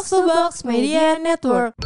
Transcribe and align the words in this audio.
Box 0.00 0.16
to 0.16 0.24
Box 0.24 0.64
Media 0.64 1.20
Network. 1.20 1.76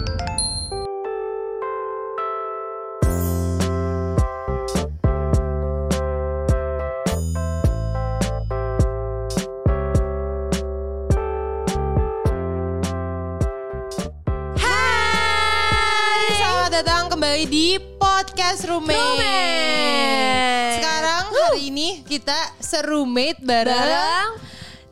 Hai, 14.62 16.22
selamat 16.38 16.70
datang 16.70 17.10
kembali 17.10 17.50
di 17.50 17.82
podcast 17.98 18.62
Roommate. 18.70 18.94
Roommate. 18.94 20.78
Sekarang 20.78 21.24
hari 21.34 21.66
ini 21.66 22.06
kita 22.06 22.62
serumate 22.62 23.42
bareng, 23.42 23.74
Bareng 23.74 24.30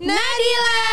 Nadila. 0.02 0.91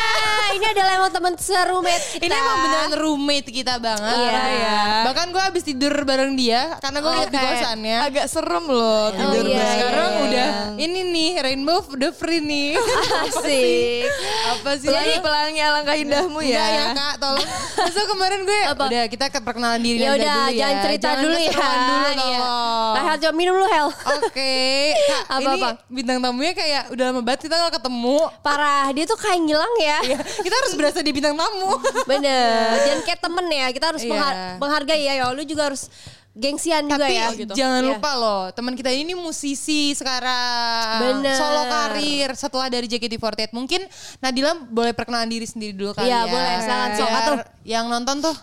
Ini 0.70 0.78
adalah 0.78 0.94
emang 1.02 1.10
teman 1.10 1.34
serumit 1.34 2.02
kita. 2.14 2.30
Ini 2.30 2.36
emang 2.38 2.58
beneran 2.62 2.94
roommate 3.02 3.50
kita 3.50 3.82
banget. 3.82 4.16
Iya. 4.22 4.41
ya. 4.54 4.80
Bahkan 5.10 5.26
gue 5.34 5.41
habis 5.41 5.64
tidur 5.66 5.94
bareng 6.05 6.38
dia 6.38 6.77
karena 6.77 6.98
gue 7.02 7.12
lihat 7.18 7.32
di 7.34 7.40
Oke. 7.41 7.50
kosannya. 7.50 7.98
agak 8.05 8.26
serem 8.30 8.66
loh 8.70 9.10
tidur 9.10 9.46
iya, 9.50 9.58
bareng. 9.58 9.74
Sekarang 9.74 10.10
iya. 10.10 10.22
udah 10.22 10.48
ini 10.77 11.00
nih 11.10 11.30
Rainbow 11.41 11.80
udah 11.90 12.12
free 12.13 12.38
nih. 12.38 12.77
Asik. 13.26 14.05
Apa 14.46 14.72
sih? 14.77 14.88
Pelan 14.88 15.26
pelannya 15.26 15.63
alangkah 15.66 15.96
indahmu 15.98 16.40
ya. 16.46 16.46
Enggak 16.46 16.70
ya 16.70 16.86
kak, 16.94 17.13
tolong. 17.18 17.48
Masa 17.90 18.02
kemarin 18.05 18.40
gue 18.46 18.62
Apa? 18.70 18.84
udah 18.86 19.04
kita 19.10 19.26
ke 19.32 19.40
perkenalan 19.41 19.82
diri 19.82 19.98
Ya 19.98 20.13
Nanda 20.13 20.22
udah, 20.22 20.36
dulu 20.38 20.46
ya. 20.46 20.60
jangan 20.62 20.77
cerita 20.86 21.10
dulu 21.18 21.38
ya. 21.40 21.49
dulu 21.49 22.08
Iya. 22.10 22.13
tolong. 22.13 22.94
Rahel 22.94 23.16
coba 23.18 23.34
minum 23.34 23.54
dulu 23.58 23.68
Hel. 23.70 23.88
Oke, 24.20 24.54
Kak, 25.10 25.24
Apa, 25.30 25.40
ini 25.41 25.62
apa? 25.62 25.70
bintang 25.90 26.18
tamunya 26.22 26.54
kayak 26.54 26.84
udah 26.94 27.04
lama 27.10 27.22
banget 27.26 27.40
kita 27.48 27.55
gak 27.58 27.74
ketemu. 27.82 28.18
Parah, 28.46 28.86
dia 28.94 29.05
tuh 29.05 29.18
kayak 29.18 29.40
ngilang 29.41 29.74
ya. 29.80 29.98
Ya, 30.05 30.20
kita 30.22 30.58
harus 30.59 30.73
berasa 30.73 30.99
di 30.99 31.09
bintang 31.09 31.34
tamu. 31.34 31.72
Bener. 32.12 32.76
Jangan 32.81 33.02
kayak 33.04 33.20
temen 33.20 33.45
ya. 33.48 33.68
Kita 33.70 33.86
harus 33.88 34.02
Iya. 34.02 34.09
menghar- 34.09 34.38
menghargai 34.58 35.02
ya. 35.02 35.13
Ya 35.16 35.26
lu 35.30 35.44
juga 35.44 35.68
harus 35.68 35.88
gengsian 36.32 36.85
juga 36.85 37.04
Tapi 37.04 37.15
ya. 37.15 37.27
jangan 37.52 37.82
Iya. 37.82 37.90
lupa 37.91 38.12
loh, 38.13 38.43
teman 38.49 38.71
kita 38.71 38.87
ini 38.90 39.12
musisi 39.12 39.91
sekarang. 39.91 41.20
Bener. 41.20 41.35
Solo 41.35 41.63
karir 41.65 42.30
setelah 42.34 42.68
dari 42.68 42.85
JKT48. 42.85 43.52
Mungkin 43.52 43.82
Nadila 44.20 44.55
boleh 44.62 44.93
perkenalan 44.93 45.27
diri 45.27 45.43
sendiri 45.43 45.74
dulu 45.74 45.91
kali 45.91 46.07
Iya, 46.07 46.24
ya. 46.24 46.32
boleh. 46.32 46.55
Silakan, 46.62 46.90
sok, 46.93 47.10
atuh. 47.12 47.37
Yang 47.62 47.85
nonton 47.87 48.15
tuh, 48.21 48.35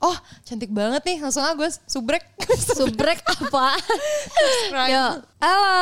oh 0.00 0.16
cantik 0.42 0.70
banget 0.70 1.02
nih. 1.04 1.18
Langsung 1.18 1.42
aja 1.42 1.54
gue 1.54 1.70
subrek. 1.86 2.24
Subrek 2.78 3.20
apa? 3.26 3.76
Yo. 4.88 5.06
Halo 5.38 5.78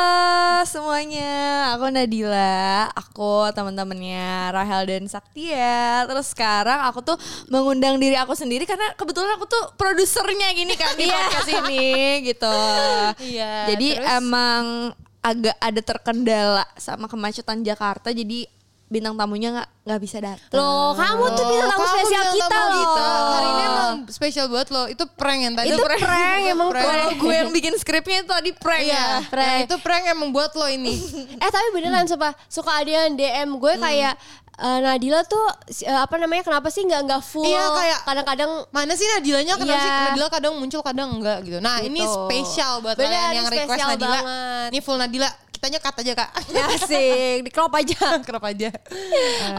semuanya, 0.69 1.33
aku 1.73 1.89
Nadila, 1.89 2.93
aku 2.93 3.49
teman-temannya 3.57 4.53
Rahel 4.53 4.85
dan 4.85 5.05
Saktia. 5.09 6.05
Terus 6.05 6.29
sekarang 6.29 6.85
aku 6.85 7.01
tuh 7.01 7.17
mengundang 7.49 7.97
diri 7.97 8.21
aku 8.21 8.37
sendiri 8.37 8.69
karena 8.69 8.93
kebetulan 8.93 9.33
aku 9.41 9.49
tuh 9.49 9.65
produsernya 9.81 10.53
gini 10.53 10.77
kan 10.77 10.93
di 10.93 11.09
Iya. 11.09 11.17
podcast 11.17 11.49
ini 11.65 11.89
gitu. 12.29 12.57
Iya, 13.33 13.53
Jadi 13.73 13.89
terus? 13.97 14.09
emang 14.13 14.63
agak 15.25 15.57
ada 15.59 15.81
terkendala 15.83 16.65
sama 16.77 17.11
kemacetan 17.11 17.65
Jakarta 17.65 18.15
jadi 18.15 18.47
bintang 18.87 19.15
tamunya 19.15 19.51
nggak 19.53 19.69
nggak 19.83 20.01
bisa 20.01 20.19
datang. 20.19 20.51
Loh, 20.53 20.91
kamu 20.93 21.25
tuh 21.33 21.45
bintang 21.45 21.71
tamu 21.73 21.85
spesial 21.85 22.23
bintang 22.23 22.33
kita 22.33 22.47
tamu 22.49 22.67
loh. 22.67 22.79
kita. 22.79 23.07
Hari 23.07 23.47
ini 23.49 23.63
emang 23.65 23.93
spesial 24.09 24.47
buat 24.47 24.69
lo. 24.69 24.83
Itu 24.87 25.05
prank 25.09 25.41
yang 25.41 25.55
tadi. 25.55 25.67
Itu 25.69 25.79
prank, 25.81 26.43
emang 26.45 26.69
Prank. 26.69 26.87
Kalau 26.87 27.09
gue 27.17 27.35
yang 27.37 27.51
bikin 27.51 27.75
skripnya 27.77 28.17
itu 28.21 28.31
tadi 28.31 28.51
prank 28.53 28.83
Iya, 28.83 28.95
ya. 28.95 29.07
Prank. 29.25 29.47
Nah, 29.49 29.57
itu 29.65 29.77
prank 29.81 30.05
emang 30.09 30.29
buat 30.31 30.51
lo 30.53 30.67
ini. 30.67 30.95
Eh 31.43 31.51
tapi 31.51 31.67
beneran 31.73 32.05
sumpah 32.05 32.31
suka 32.47 32.73
ada 32.77 32.91
yang 33.05 33.13
DM 33.13 33.49
gue 33.57 33.75
kayak 33.77 34.15
eh, 34.57 34.79
Nadila 34.81 35.21
tuh 35.23 35.45
eh, 35.77 35.93
apa 35.93 36.15
namanya 36.17 36.43
kenapa 36.43 36.67
sih 36.67 36.81
nggak 36.81 37.03
nggak 37.05 37.23
full? 37.23 37.45
Iya, 37.45 37.65
kayak- 37.69 38.03
kadang-kadang 38.05 38.51
Mana 38.71 38.93
sih 38.93 39.07
Nadilanya 39.09 39.55
kenapa 39.55 39.71
Iya. 39.73 39.83
sih 39.85 39.91
Nadila 40.09 40.29
kadang 40.31 40.53
muncul 40.55 40.81
kadang 40.81 41.09
enggak 41.13 41.39
gitu. 41.43 41.59
Nah, 41.59 41.79
ini 41.81 42.01
Gitu. 42.01 42.15
spesial 42.23 42.81
buat 42.81 42.95
Bener, 42.95 43.07
kalian 43.09 43.23
ini 43.25 43.37
yang 43.37 43.47
request 43.47 43.67
spesial 43.69 43.89
Nadila. 43.93 44.11
banget. 44.17 44.69
Ini 44.69 44.79
full 44.81 44.97
Nadila. 44.97 45.31
Kitanya 45.67 45.83
cut 45.83 45.99
aja, 45.99 46.13
Kak. 46.15 46.31
ya 46.47 46.65
asik 46.71 47.39
di 47.43 47.51
crop 47.51 47.75
aja. 47.75 47.99
Kerap 48.27 48.45
aja. 48.47 48.71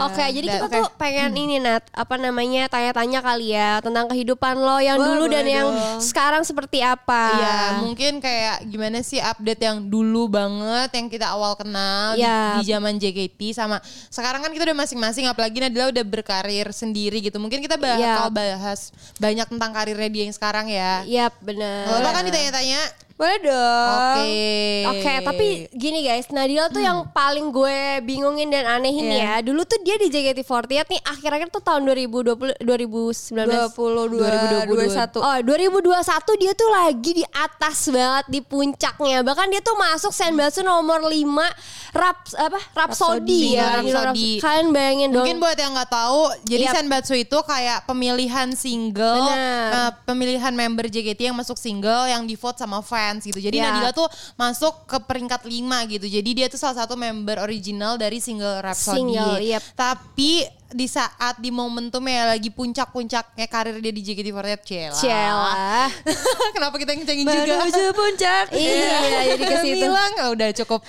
Oke, 0.00 0.24
jadi 0.30 0.40
dan- 0.42 0.54
kita 0.56 0.64
oke. 0.64 0.76
tuh 0.80 0.86
pengen 0.96 1.36
ini 1.36 1.60
Nat, 1.60 1.84
apa 1.92 2.16
namanya 2.16 2.64
tanya-tanya 2.66 3.20
kali 3.20 3.52
ya 3.52 3.76
tentang 3.78 4.08
kehidupan 4.08 4.56
lo 4.56 4.80
yang 4.80 4.96
Boleh, 4.96 5.08
dulu 5.10 5.24
dan 5.26 5.44
boleh 5.44 5.52
yang 5.52 5.68
dong. 5.68 6.00
sekarang 6.00 6.42
seperti 6.42 6.80
apa? 6.80 7.24
Iya, 7.34 7.56
mungkin 7.82 8.12
kayak 8.18 8.64
gimana 8.64 8.98
sih 9.00 9.20
update 9.20 9.60
yang 9.60 9.84
dulu 9.84 10.32
banget 10.32 10.88
yang 10.94 11.06
kita 11.06 11.28
awal 11.28 11.52
kenal 11.54 12.16
di- 12.16 12.24
Iya. 12.24 12.56
di, 12.56 12.64
zaman 12.66 12.96
JKT 12.96 13.40
sama 13.52 13.76
sekarang 14.08 14.40
kan 14.40 14.48
kita 14.48 14.64
udah 14.64 14.78
masing-masing 14.78 15.28
apalagi 15.28 15.60
Nadila 15.60 15.92
udah 15.92 16.04
berkarir 16.04 16.72
sendiri 16.72 17.20
gitu. 17.20 17.36
Mungkin 17.36 17.60
kita 17.60 17.76
bakal 17.76 18.00
Iya. 18.00 18.32
bahas 18.32 18.96
banyak 19.16 19.44
tentang 19.44 19.76
karirnya 19.76 20.08
dia 20.08 20.24
yang 20.24 20.32
sekarang 20.32 20.72
ya. 20.72 21.04
Iya 21.04 21.28
bener. 21.36 21.84
Boleh 21.86 22.08
kan 22.08 22.24
ditanya-tanya? 22.24 22.80
Boleh 23.18 23.38
dong. 23.42 23.98
Oke. 23.98 24.46
Oke, 24.94 25.12
tapi 25.26 25.46
gini 25.74 26.06
guys, 26.06 26.30
Nadila 26.30 26.70
tuh 26.70 26.78
yang 26.78 27.02
paling 27.10 27.50
gue 27.50 27.98
bingungin 28.06 28.46
dan 28.46 28.62
anehin 28.78 29.10
ya. 29.10 29.42
Dulu 29.42 29.66
tuh 29.66 29.82
dia 29.82 29.98
di 29.98 30.06
JKT48 30.06 30.86
nih 30.86 31.02
akhir-akhir 31.02 31.50
tuh 31.50 31.58
tahun 31.58 31.82
2020 31.82 32.62
2019 32.62 33.74
22, 33.74 34.22
21. 34.70 35.18
Oh, 35.18 35.38
2021 35.42 36.42
dia 36.46 36.52
tuh 36.54 36.70
lagi 36.70 37.10
di 37.18 37.24
atas 37.34 37.90
banget 37.90 38.24
di 38.30 38.38
puncaknya. 38.38 39.26
Bahkan 39.26 39.46
dia 39.50 39.66
tuh 39.66 39.74
masuk 39.74 40.14
Senbatsu 40.14 40.62
nomor 40.62 41.02
5 41.02 41.90
Rap 41.98 42.22
apa? 42.38 42.60
Rhapsody 42.76 43.58
ya. 43.58 43.82
Rhapsody. 43.82 44.38
Kalian 44.38 44.70
bayangin 44.70 45.08
dong. 45.10 45.26
Mungkin 45.26 45.42
buat 45.42 45.58
yang 45.58 45.74
nggak 45.74 45.90
tahu, 45.90 46.22
jadi 46.46 46.70
Yap. 46.70 46.74
Senbatsu 46.78 47.18
itu 47.18 47.38
kayak 47.42 47.82
pemilihan 47.88 48.52
single, 48.54 49.26
Bener. 49.26 49.72
eh, 49.74 49.90
pemilihan 50.06 50.52
member 50.52 50.86
JKT 50.86 51.32
yang 51.32 51.36
masuk 51.36 51.56
single 51.56 52.06
yang 52.06 52.22
di 52.28 52.38
vote 52.38 52.60
sama 52.60 52.78
fans 52.84 53.07
gitu. 53.16 53.40
Jadi 53.40 53.56
Yap. 53.56 53.64
Nadila 53.72 53.90
tuh 53.96 54.08
masuk 54.36 54.84
ke 54.84 55.00
peringkat 55.00 55.48
5 55.48 55.92
gitu. 55.96 56.06
Jadi 56.06 56.30
dia 56.36 56.46
tuh 56.52 56.60
salah 56.60 56.84
satu 56.84 56.94
member 57.00 57.40
original 57.40 57.96
dari 57.96 58.20
single 58.20 58.60
Rhapsody. 58.60 59.00
Single, 59.00 59.36
yap. 59.40 59.62
Tapi 59.72 60.44
di 60.68 60.84
saat 60.84 61.40
di 61.40 61.48
momentumnya 61.48 62.36
lagi 62.36 62.52
puncak-puncaknya 62.52 63.46
karir 63.48 63.80
dia 63.80 63.88
di 63.88 64.04
JKT48 64.04 64.60
Cela. 64.68 64.98
Cela. 65.00 65.88
Kenapa 66.54 66.76
kita 66.76 66.92
ngecengin 66.92 67.24
juga? 67.24 67.64
Menuju 67.64 67.92
puncak. 67.96 68.46
Iya, 68.58 68.98
jadi 69.32 69.44
ke 69.48 69.56
situ. 69.64 69.86
bilang 69.88 70.12
"Ah, 70.20 70.28
udah 70.28 70.48
cukup. 70.52 70.84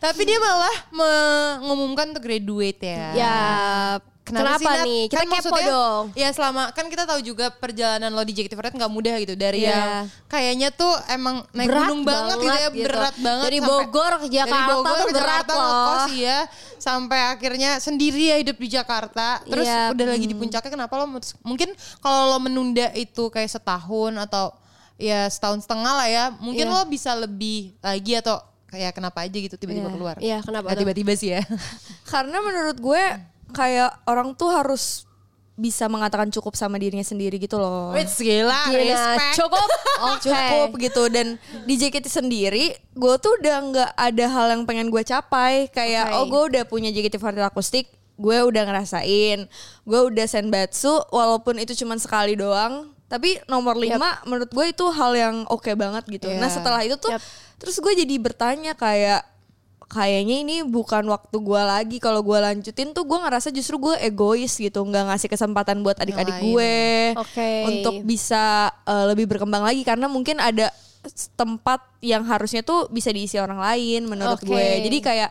Tapi 0.00 0.20
dia 0.24 0.38
malah 0.40 0.76
mengumumkan 1.60 2.16
untuk 2.16 2.24
graduate 2.24 2.80
ya. 2.80 3.06
Ya, 3.12 3.36
Kenapa, 4.30 4.56
kenapa, 4.56 4.70
sih, 4.72 4.86
nih? 4.86 5.02
Kita 5.04 5.16
Kan 5.16 5.26
kepo 5.26 5.34
maksudnya, 5.34 5.66
dong. 5.68 6.04
Ya 6.14 6.28
selama 6.30 6.62
kan 6.70 6.86
kita 6.86 7.04
tahu 7.04 7.20
juga 7.20 7.46
perjalanan 7.50 8.08
lo 8.08 8.22
di 8.22 8.32
JKT48 8.32 8.72
nggak 8.72 8.92
mudah 8.92 9.14
gitu 9.18 9.34
dari 9.34 9.60
Iya. 9.60 9.70
yang 9.70 9.82
kayaknya 10.26 10.68
tuh 10.70 10.88
emang 11.06 11.42
naik 11.50 11.66
Berat 11.66 11.80
gunung 11.84 12.00
banget, 12.02 12.26
gitu 12.32 12.40
ya 12.40 12.50
banget 12.50 12.70
gitu. 12.72 12.86
berat 12.86 13.16
banget 13.16 13.44
Dari 13.44 13.58
Bogor 13.60 14.12
ke 14.16 14.26
Jakarta 14.28 14.54
dari 14.56 14.70
Bogor 14.70 14.86
tuh 14.90 15.04
ke 15.04 15.12
berat 15.12 15.26
Jakarta 15.26 15.52
loh. 15.52 15.66
ngekos 15.66 16.04
ya 16.16 16.38
sampai 16.76 17.18
akhirnya 17.28 17.70
sendiri 17.76 18.22
ya 18.24 18.36
hidup 18.38 18.56
di 18.56 18.68
Jakarta 18.68 19.26
terus 19.44 19.66
Iya. 19.66 19.90
udah 19.90 20.06
lagi 20.08 20.24
di 20.24 20.34
puncaknya 20.34 20.70
kenapa 20.70 20.94
lo 20.94 21.04
mungkin 21.42 21.68
kalau 21.98 22.30
lo 22.30 22.38
menunda 22.38 22.88
itu 22.94 23.26
kayak 23.26 23.50
setahun 23.50 24.14
atau 24.20 24.54
ya 24.96 25.26
setahun 25.26 25.60
setengah 25.60 25.92
lah 25.94 26.06
ya 26.06 26.24
mungkin 26.36 26.64
Iya. 26.64 26.72
lo 26.72 26.82
bisa 26.84 27.10
lebih 27.14 27.74
lagi 27.78 28.12
atau 28.14 28.38
kayak 28.66 28.92
kenapa 28.92 29.18
aja 29.20 29.34
gitu 29.34 29.56
tiba-tiba 29.56 29.82
Iya. 29.82 29.92
keluar 29.92 30.16
Iya, 30.16 30.38
kenapa 30.40 30.64
Nggak 30.64 30.72
tuh? 30.72 30.82
tiba-tiba 30.86 31.12
sih 31.14 31.28
ya 31.30 31.42
Karena 32.12 32.38
menurut 32.38 32.76
gue 32.76 33.02
kayak 33.50 33.90
orang 34.06 34.32
tuh 34.32 34.48
harus 34.48 35.04
bisa 35.54 35.92
mengatakan 35.92 36.32
cukup 36.32 36.56
sama 36.56 36.80
dirinya 36.80 37.04
sendiri 37.04 37.36
gitu 37.36 37.60
loh. 37.60 37.92
Wait, 37.92 38.08
gila, 38.08 38.72
Gila, 38.72 38.80
respect. 38.80 39.36
cukup. 39.36 39.68
Oke. 40.16 40.32
Cukup 40.32 40.70
gitu 40.80 41.02
dan 41.12 41.26
di 41.68 41.74
JKT 41.76 42.08
sendiri 42.08 42.72
gue 42.90 43.14
tuh 43.20 43.36
udah 43.36 43.56
nggak 43.68 43.90
ada 43.92 44.24
hal 44.26 44.46
yang 44.56 44.62
pengen 44.64 44.88
gue 44.88 45.04
capai 45.04 45.68
kayak 45.68 46.08
Oke. 46.08 46.16
oh 46.16 46.24
gue 46.26 46.42
udah 46.56 46.62
punya 46.64 46.88
JKT48 46.88 47.44
akustik 47.44 47.86
gue 48.16 48.38
udah 48.40 48.62
ngerasain 48.64 49.48
gue 49.84 50.00
udah 50.08 50.26
senbatsu 50.28 50.92
walaupun 51.08 51.56
itu 51.56 51.72
cuma 51.76 51.96
sekali 51.96 52.36
doang 52.36 52.88
tapi 53.08 53.40
nomor 53.44 53.76
5 53.76 53.96
menurut 54.24 54.48
gue 54.48 54.66
itu 54.68 54.84
hal 54.88 55.12
yang 55.12 55.36
oke 55.48 55.72
banget 55.72 56.04
gitu 56.06 56.28
Iya. 56.28 56.36
nah 56.36 56.48
setelah 56.48 56.80
itu 56.80 56.96
tuh 56.96 57.12
Yap. 57.12 57.20
terus 57.56 57.76
gue 57.80 57.92
jadi 57.96 58.14
bertanya 58.16 58.72
kayak 58.72 59.24
kayaknya 59.90 60.36
ini 60.46 60.56
bukan 60.62 61.02
waktu 61.10 61.36
gue 61.42 61.62
lagi. 61.66 61.96
Kalau 61.98 62.22
gue 62.22 62.38
lanjutin 62.38 62.94
tuh 62.94 63.02
gue 63.02 63.18
ngerasa 63.18 63.50
justru 63.50 63.76
gue 63.82 63.98
egois 63.98 64.54
gitu. 64.54 64.86
Nggak 64.86 65.04
ngasih 65.10 65.28
kesempatan 65.28 65.82
buat 65.82 65.98
adik-adik 65.98 66.38
gue 66.38 66.74
Oke. 67.18 67.50
untuk 67.66 68.06
bisa 68.06 68.70
eh, 68.86 69.04
lebih 69.10 69.26
berkembang 69.26 69.66
lagi. 69.66 69.82
Karena 69.82 70.06
mungkin 70.06 70.38
ada 70.38 70.70
tempat 71.34 71.82
yang 72.04 72.22
harusnya 72.22 72.62
tuh 72.62 72.86
bisa 72.92 73.10
diisi 73.10 73.36
orang 73.42 73.58
lain 73.58 74.06
menurut 74.06 74.38
Oke. 74.38 74.54
gue. 74.54 74.66
Jadi 74.86 74.98
kayak 75.02 75.30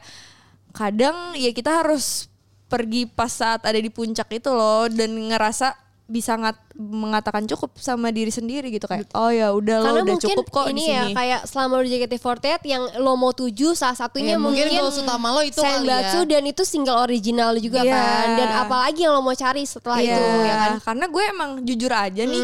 kadang 0.75 1.33
ya 1.39 1.55
kita 1.55 1.81
harus 1.81 2.27
pergi 2.69 3.09
pas 3.09 3.31
saat 3.31 3.63
ada 3.63 3.79
di 3.79 3.87
puncak 3.87 4.27
itu 4.35 4.51
loh. 4.51 4.91
Dan 4.91 5.31
ngerasa 5.31 5.88
bisa 6.09 6.33
ngat, 6.33 6.57
mengatakan 6.73 7.45
cukup 7.45 7.77
sama 7.77 8.09
diri 8.09 8.27
sendiri 8.27 8.67
gitu 8.67 8.83
kayak 8.83 9.13
oh 9.13 9.29
ya 9.29 9.53
udah 9.53 9.77
lo 9.79 10.01
udah 10.01 10.17
cukup 10.17 10.49
kok 10.49 10.65
ini 10.67 10.89
ya 10.89 11.13
kayak 11.13 11.45
selama 11.45 11.79
di 11.79 11.93
JKT48 11.95 12.65
yang 12.65 12.83
lo 12.97 13.13
mau 13.13 13.29
tuju 13.29 13.71
salah 13.71 13.93
satunya 13.93 14.33
Ya, 14.33 14.41
mungkin 14.41 14.65
mungkin, 14.65 14.81
goals 14.81 14.97
utama 14.97 15.29
lo 15.29 15.41
itu 15.41 15.55
kali 15.55 15.69
ya. 15.69 15.77
Senbatsu 15.77 16.19
dan 16.25 16.43
itu 16.43 16.61
single 16.63 16.97
original 16.99 17.53
juga 17.55 17.79
Iya. 17.79 17.93
kan 17.93 18.27
dan 18.35 18.49
apalagi 18.59 18.99
yang 18.99 19.13
lo 19.13 19.21
mau 19.21 19.33
cari 19.33 19.63
setelah 19.63 19.97
Iya, 19.97 20.11
itu 20.11 20.21
ya 20.41 20.55
kan 20.57 20.71
Karena 20.83 21.05
gue 21.07 21.23
emang 21.23 21.49
jujur 21.61 21.91
aja 21.91 22.23
nih, 22.23 22.43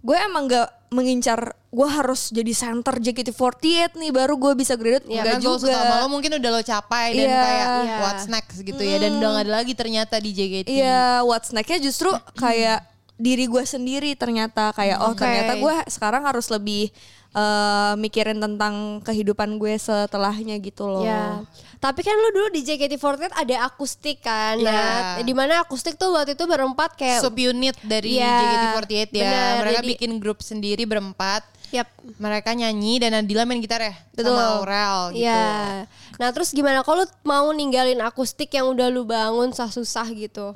gue 0.00 0.16
emang 0.18 0.44
gak 0.46 0.68
mengincar 0.88 1.40
gue 1.68 1.88
harus 1.88 2.28
jadi 2.28 2.52
center 2.52 2.96
JKT48 2.96 3.96
nih 3.96 4.10
baru 4.10 4.36
gue 4.36 4.52
bisa 4.54 4.72
graduate 4.72 5.04
Ya 5.06 5.20
Nggak 5.20 5.24
kan 5.26 5.40
juga. 5.42 5.76
lo 5.98 6.06
mungkin 6.06 6.36
udah 6.36 6.50
lo 6.50 6.60
capai 6.60 7.12
dan 7.14 7.24
Iya. 7.26 7.40
kayak 7.40 7.66
Iya. 7.66 7.96
what's 7.98 8.26
next 8.26 8.56
gitu 8.58 8.76
ya 8.78 8.96
dan 8.98 9.16
udah 9.16 9.28
gak 9.32 9.44
ada 9.44 9.52
lagi 9.54 9.72
ternyata 9.72 10.16
di 10.16 10.30
JKT. 10.30 10.68
Iya, 10.70 11.24
what's 11.24 11.48
next-nya 11.50 11.80
justru 11.82 12.08
kayak 12.34 12.91
diri 13.22 13.46
gue 13.46 13.62
sendiri 13.62 14.18
ternyata 14.18 14.74
kayak 14.74 14.98
oh 14.98 15.14
Oke. 15.14 15.22
ternyata 15.22 15.54
gue 15.54 15.74
sekarang 15.86 16.26
harus 16.26 16.50
lebih 16.50 16.90
eh, 17.32 17.94
mikirin 17.96 18.36
tentang 18.36 18.98
kehidupan 19.00 19.56
gue 19.56 19.78
setelahnya 19.78 20.58
gitu 20.58 20.84
loh. 20.84 21.06
Ya. 21.06 21.40
Tapi 21.78 22.04
kan 22.04 22.12
lu 22.12 22.28
dulu 22.30 22.48
di 22.52 22.60
JKT48 22.60 23.32
ada 23.32 23.56
akustik 23.64 24.20
kan. 24.20 24.60
Nah, 24.60 25.16
Iya. 25.16 25.24
di 25.24 25.32
mana 25.32 25.64
akustik 25.64 25.96
tuh 25.96 26.12
waktu 26.12 26.36
itu 26.36 26.44
berempat 26.44 26.92
kayak 26.94 27.24
Subunit 27.24 27.74
dari 27.80 28.20
Iya, 28.20 28.36
JKT48 28.36 29.08
ya. 29.08 29.22
benar. 29.24 29.52
Mereka 29.64 29.78
Jadi- 29.80 29.90
bikin 29.96 30.12
grup 30.20 30.38
sendiri 30.44 30.84
berempat. 30.84 31.42
Yap. 31.72 31.88
Mereka 32.20 32.52
nyanyi 32.52 33.00
dan 33.00 33.16
Nadila 33.16 33.48
main 33.48 33.56
gitar 33.64 33.80
ya 33.80 33.96
Betul. 34.12 34.36
sama 34.36 34.60
Aurel 34.60 35.16
gitu. 35.16 35.24
Iya. 35.24 35.88
Nah, 36.20 36.28
terus 36.36 36.52
gimana 36.52 36.84
kalau 36.84 37.02
lu 37.02 37.08
mau 37.24 37.48
ninggalin 37.48 38.04
akustik 38.04 38.52
yang 38.52 38.68
udah 38.68 38.92
lu 38.92 39.08
bangun 39.08 39.56
susah-susah 39.56 40.04
gitu? 40.12 40.52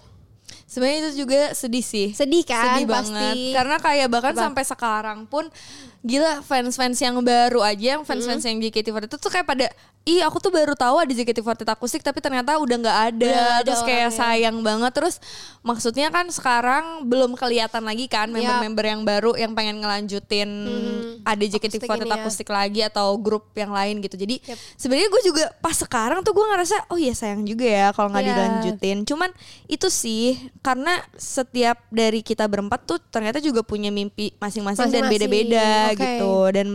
Sebenarnya 0.67 0.99
itu 1.07 1.23
juga 1.23 1.55
sedih 1.55 1.81
sih. 1.81 2.11
Sedih 2.11 2.43
kan 2.43 2.83
Sedih 2.83 2.91
pasti. 2.91 3.15
banget. 3.15 3.37
Karena 3.55 3.77
kayak 3.79 4.09
bahkan 4.11 4.35
Apa? 4.35 4.43
sampai 4.51 4.65
sekarang 4.67 5.19
pun 5.31 5.47
gila 6.03 6.43
fans-fans 6.43 6.99
yang 6.99 7.15
baru 7.23 7.63
aja, 7.63 7.99
yang 7.99 8.03
fans-fans 8.03 8.43
yang 8.43 8.59
JKT48 8.59 9.07
itu 9.07 9.17
tuh 9.17 9.31
kayak 9.31 9.47
pada 9.47 9.67
Ih 10.07 10.23
aku 10.23 10.39
tuh 10.39 10.55
baru 10.55 10.71
tahu 10.73 11.03
ada 11.03 11.11
JKT48 11.11 11.67
akustik 11.67 11.99
tapi 11.99 12.23
ternyata 12.23 12.55
udah 12.57 12.77
nggak 12.79 12.99
ada. 13.11 13.27
Udah 13.27 13.47
ada 13.59 13.65
Terus 13.67 13.83
kayak 13.83 14.07
orangnya. 14.07 14.15
sayang 14.15 14.57
banget. 14.63 14.93
Terus 14.95 15.15
maksudnya 15.61 16.07
kan 16.09 16.31
sekarang 16.31 16.85
belum 17.03 17.35
kelihatan 17.35 17.83
lagi 17.83 18.07
kan 18.07 18.31
member-member 18.31 18.87
yang 18.87 19.03
baru 19.03 19.35
yang 19.35 19.51
pengen 19.51 19.83
ngelanjutin 19.83 20.47
ada 21.27 21.43
JKT48 21.43 21.91
Akustik 21.91 22.07
ya. 22.07 22.15
akustik 22.17 22.49
lagi 22.49 22.81
atau 22.81 23.19
grup 23.19 23.51
yang 23.53 23.75
lain 23.75 23.99
gitu. 23.99 24.15
Jadi 24.15 24.39
Yep. 24.39 24.59
sebenarnya 24.79 25.09
gue 25.11 25.23
juga 25.27 25.45
pas 25.59 25.75
sekarang 25.75 26.23
tuh 26.23 26.31
gue 26.31 26.47
ngerasa 26.47 26.87
oh 26.87 26.95
iya 26.95 27.11
sayang 27.11 27.43
juga 27.43 27.67
ya 27.67 27.91
kalau 27.91 28.07
nggak 28.09 28.23
Iya. 28.23 28.31
dilanjutin. 28.31 28.99
Cuman 29.03 29.35
itu 29.67 29.91
sih 29.91 30.39
karena 30.63 31.03
setiap 31.17 31.83
dari 31.91 32.23
kita 32.23 32.47
berempat 32.47 32.87
tuh 32.87 33.03
ternyata 33.03 33.43
juga 33.43 33.67
punya 33.67 33.91
mimpi 33.91 34.31
masing-masing 34.39 34.87
dan 34.87 35.11
beda-beda 35.11 35.91
oke. 35.91 35.99
gitu. 35.99 36.35
Dan 36.55 36.69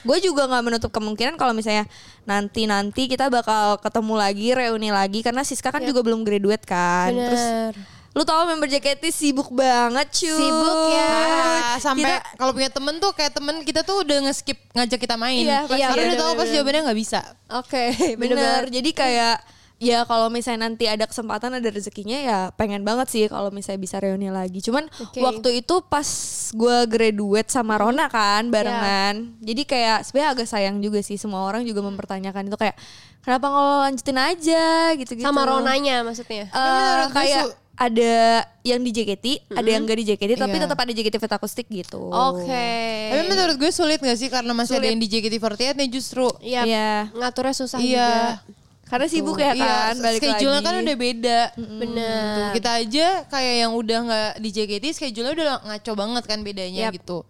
gue 0.00 0.18
juga 0.22 0.48
nggak 0.48 0.64
menutup 0.64 0.88
kemungkinan 0.88 1.36
kalau 1.36 1.52
misalnya 1.52 1.84
nanti 2.24 2.64
nanti 2.64 2.77
kita 2.86 3.26
bakal 3.26 3.78
ketemu 3.78 4.14
lagi 4.14 4.46
reuni 4.52 4.90
lagi 4.90 5.20
karena 5.20 5.42
Siska 5.42 5.68
kan 5.68 5.82
juga 5.82 6.00
belum 6.00 6.22
graduate 6.22 6.62
kan. 6.62 7.10
Terus 7.10 7.40
Bener. 7.40 7.72
lu 8.10 8.22
tau 8.22 8.42
member 8.44 8.66
JKT 8.66 9.04
sibuk 9.08 9.48
banget 9.48 10.06
cuy. 10.12 10.32
Sibuk 10.34 10.78
ya. 10.90 11.06
Ah, 11.06 11.76
sampai 11.78 12.18
kalau 12.34 12.50
punya 12.50 12.66
temen 12.68 12.98
tuh 12.98 13.10
kayak 13.12 13.30
temen 13.30 13.62
kita 13.62 13.80
tuh 13.80 14.02
udah 14.02 14.18
nge-skip 14.26 14.58
ngajak 14.72 14.98
kita 14.98 15.14
main. 15.14 15.44
Iya, 15.44 15.64
pasti. 15.64 15.78
Karena 15.78 15.86
Iya, 15.86 15.86
udah 15.86 15.94
tahu 15.94 16.10
bener-bener. 16.26 16.38
pas 16.40 16.48
jawabannya 16.50 16.82
nggak 16.82 16.98
bisa. 16.98 17.20
Oke, 17.54 17.84
Bener. 17.94 18.16
bener-bener. 18.18 18.64
Jadi 18.72 18.90
kayak 18.92 19.36
ya 19.78 20.02
kalau 20.04 20.26
misalnya 20.26 20.66
nanti 20.66 20.90
ada 20.90 21.06
kesempatan 21.06 21.54
ada 21.54 21.68
rezekinya 21.70 22.18
ya 22.18 22.38
pengen 22.58 22.82
banget 22.82 23.06
sih 23.08 23.24
kalau 23.30 23.54
misalnya 23.54 23.78
bisa 23.78 24.02
reuni 24.02 24.26
lagi. 24.26 24.58
Cuman 24.58 24.90
Oke. 24.98 25.22
waktu 25.22 25.62
itu 25.62 25.80
pas 25.86 26.06
gue 26.50 26.76
graduate 26.90 27.46
sama 27.48 27.78
Rona 27.78 28.10
kan 28.10 28.50
barengan. 28.50 29.38
Jadi 29.38 29.62
kayak 29.64 30.02
sebenarnya 30.02 30.30
agak 30.34 30.48
sayang 30.50 30.82
juga 30.82 30.98
sih 31.00 31.14
semua 31.14 31.46
orang 31.46 31.62
juga 31.62 31.78
mempertanyakan 31.86 32.50
itu 32.50 32.58
kayak 32.58 32.74
kenapa 33.22 33.44
nggak 33.46 33.78
lanjutin 33.86 34.18
aja 34.18 34.64
gitu-gitu. 34.98 35.26
Sama 35.26 35.46
Ronanya 35.46 36.02
maksudnya. 36.02 36.50
Eh, 36.50 36.58
menurut 36.58 37.08
gue 37.08 37.18
kayak 37.22 37.44
ada 37.78 38.42
yang 38.66 38.82
di 38.82 38.90
JKT, 38.90 39.54
ada 39.54 39.68
yang 39.70 39.86
gak 39.86 40.02
di 40.02 40.06
JKT, 40.10 40.34
tapi 40.34 40.58
Iya. 40.58 40.66
tetap 40.66 40.78
ada 40.82 40.90
JKT 40.90 41.14
Vet 41.14 41.30
Akustik 41.38 41.66
gitu. 41.70 42.10
Oke. 42.10 42.66
Tapi 43.14 43.22
menurut 43.30 43.54
gue 43.54 43.70
sulit 43.70 44.02
gak 44.02 44.18
sih 44.18 44.26
karena 44.26 44.50
masih 44.50 44.82
ada 44.82 44.90
yang 44.90 44.98
di 44.98 45.06
JKT48 45.06 45.78
nih 45.78 45.86
justru. 45.86 46.26
Iya. 46.42 46.66
Iya. 46.66 46.90
Ngaturnya 47.14 47.54
susah 47.54 47.78
Iya. 47.78 47.86
juga. 47.86 48.58
Karena 48.88 49.06
sibuk 49.06 49.36
ya 49.36 49.52
Iya, 49.52 49.64
kan, 49.92 49.94
balik 50.00 50.20
schedule-nya 50.20 50.58
lagi. 50.58 50.66
kan 50.66 50.74
udah 50.80 50.96
beda. 50.96 51.40
Bener. 51.56 52.32
Tuh, 52.34 52.46
kita 52.56 52.70
aja 52.80 53.06
kayak 53.28 53.54
yang 53.60 53.72
udah 53.72 53.98
nggak 54.08 54.30
di 54.40 54.48
JKT 54.48 54.84
schedule-nya 54.92 55.32
udah 55.36 55.46
ngaco 55.68 55.92
banget 55.92 56.24
kan 56.24 56.38
bedanya 56.40 56.88
Yap. 56.88 56.96
gitu. 56.96 57.20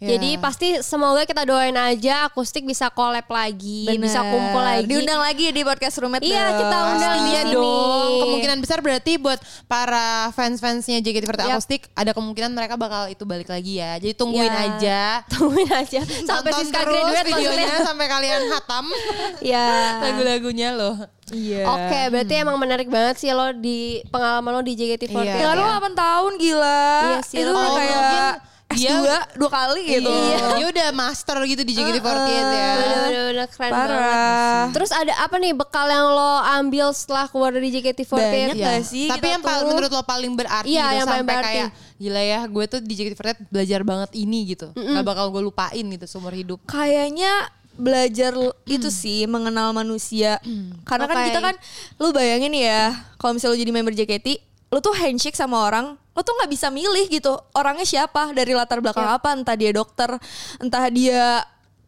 Ya. 0.00 0.16
Jadi 0.16 0.40
pasti 0.40 0.80
semoga 0.80 1.28
kita 1.28 1.44
doain 1.44 1.76
aja 1.76 2.24
akustik 2.24 2.64
bisa 2.64 2.88
collab 2.88 3.28
lagi, 3.28 3.84
Bener. 3.84 4.00
bisa 4.00 4.24
kumpul 4.24 4.56
lagi. 4.58 4.88
Diundang 4.88 5.20
lagi 5.20 5.52
di 5.52 5.60
podcast 5.60 6.00
Roommate 6.00 6.24
Iya, 6.24 6.40
dong. 6.46 6.56
kita 6.56 6.76
undang 6.86 6.96
di 6.96 7.04
Pastinya 7.20 7.42
sini. 7.44 7.52
dong. 7.52 8.10
Kemungkinan 8.18 8.58
besar 8.58 8.78
berarti 8.80 9.12
buat 9.14 9.36
para 9.68 10.06
fans-fansnya 10.32 11.04
JKT48 11.04 11.36
Yap. 11.38 11.52
Akustik 11.52 11.82
ada 11.92 12.10
kemungkinan 12.10 12.48
mereka 12.48 12.74
bakal 12.74 13.06
itu 13.06 13.28
balik 13.28 13.46
lagi 13.46 13.76
ya. 13.76 14.00
Jadi 14.00 14.16
tungguin 14.16 14.48
Iya. 14.48 14.64
aja. 14.72 15.00
Tungguin 15.36 15.68
aja 15.68 16.00
sampai 16.00 16.48
Tonton 16.48 16.64
Siska 16.64 16.80
terus 16.80 16.96
graduate 16.96 17.28
videonya 17.28 17.76
sampai 17.84 18.06
kalian 18.08 18.40
hatam 18.48 18.84
Ya. 19.52 19.68
lagu-lagunya 20.00 20.68
loh. 20.72 20.96
Iya. 21.28 21.68
Oke, 21.68 22.00
berarti 22.08 22.34
emang 22.34 22.56
menarik 22.56 22.88
banget 22.88 23.20
sih 23.20 23.30
lo 23.30 23.52
di 23.52 24.00
pengalaman 24.08 24.50
lo 24.50 24.62
di 24.64 24.74
JKT48. 24.74 25.12
Iya. 25.12 25.34
Ya 25.36 25.50
lu 25.52 25.60
ya. 25.60 25.76
8 25.76 25.92
tahun 25.92 26.32
gila. 26.40 26.80
Iya 27.04 27.20
sih, 27.20 27.38
Itu 27.38 27.52
lo 27.52 27.60
Oh, 27.60 27.76
kayak 27.76 27.92
mungkin 27.92 28.24
S2 28.24 28.49
dia- 28.82 29.28
dua 29.34 29.50
kali 29.50 29.82
gitu. 29.84 30.08
Iya. 30.08 30.38
Dia 30.54 30.66
udah 30.68 30.88
master 30.90 31.36
gitu 31.44 31.60
di 31.60 31.72
JKT48 31.72 32.30
ya. 32.30 32.70
Bener-bener 32.72 33.46
keren 33.48 33.70
Parah. 33.70 33.88
banget. 33.90 34.66
Terus 34.72 34.90
ada 34.90 35.12
apa 35.18 35.36
nih 35.36 35.52
bekal 35.52 35.86
yang 35.86 36.06
lo 36.08 36.32
ambil 36.40 36.86
setelah 36.90 37.26
keluar 37.26 37.50
dari 37.50 37.68
JKT48? 37.68 38.16
Banyak 38.16 38.54
Iya. 38.54 38.66
gak 38.66 38.82
sih 38.82 39.06
Tapi 39.06 39.26
yang 39.28 39.40
paling 39.40 39.60
tuh? 39.60 39.68
menurut 39.68 39.90
lo 39.90 40.02
paling 40.02 40.32
berarti 40.32 40.68
Iya, 40.68 40.80
gitu, 40.82 40.96
yang 40.96 41.06
paling 41.06 41.20
sampai 41.20 41.34
berarti. 41.34 41.54
kayak 41.56 41.68
gila 41.96 42.22
ya 42.22 42.40
gue 42.42 42.64
tuh 42.66 42.80
di 42.80 42.92
JKT48 42.94 43.36
belajar 43.46 43.80
banget 43.82 44.10
ini 44.14 44.38
gitu. 44.48 44.66
Gak 44.72 45.04
bakal 45.04 45.28
gue 45.28 45.42
lupain 45.42 45.84
gitu 45.84 46.04
seumur 46.06 46.32
hidup. 46.32 46.58
Kayaknya 46.64 47.32
belajar 47.72 48.32
itu 48.64 48.88
sih 48.88 49.24
mengenal 49.24 49.72
manusia. 49.72 50.36
Karena 50.82 51.06
kan 51.06 51.16
Oke. 51.16 51.26
kita 51.26 51.40
kan 51.40 51.54
lu 51.96 52.10
bayangin 52.10 52.52
ya, 52.52 52.92
kalau 53.16 53.32
misalnya 53.32 53.54
lu 53.54 53.60
jadi 53.60 53.72
member 53.72 53.94
JKT, 53.94 54.28
lu 54.68 54.78
tuh 54.78 54.92
handshake 54.92 55.34
sama 55.34 55.56
orang, 55.62 55.96
lu 56.20 56.22
tuh 56.22 56.36
nggak 56.36 56.52
bisa 56.52 56.68
milih 56.68 57.08
gitu 57.08 57.32
orangnya 57.56 57.88
siapa 57.88 58.36
dari 58.36 58.52
latar 58.52 58.84
belakang 58.84 59.08
apa, 59.08 59.32
entah 59.32 59.56
dia 59.56 59.72
dokter, 59.72 60.12
entah 60.60 60.84
dia 60.92 61.40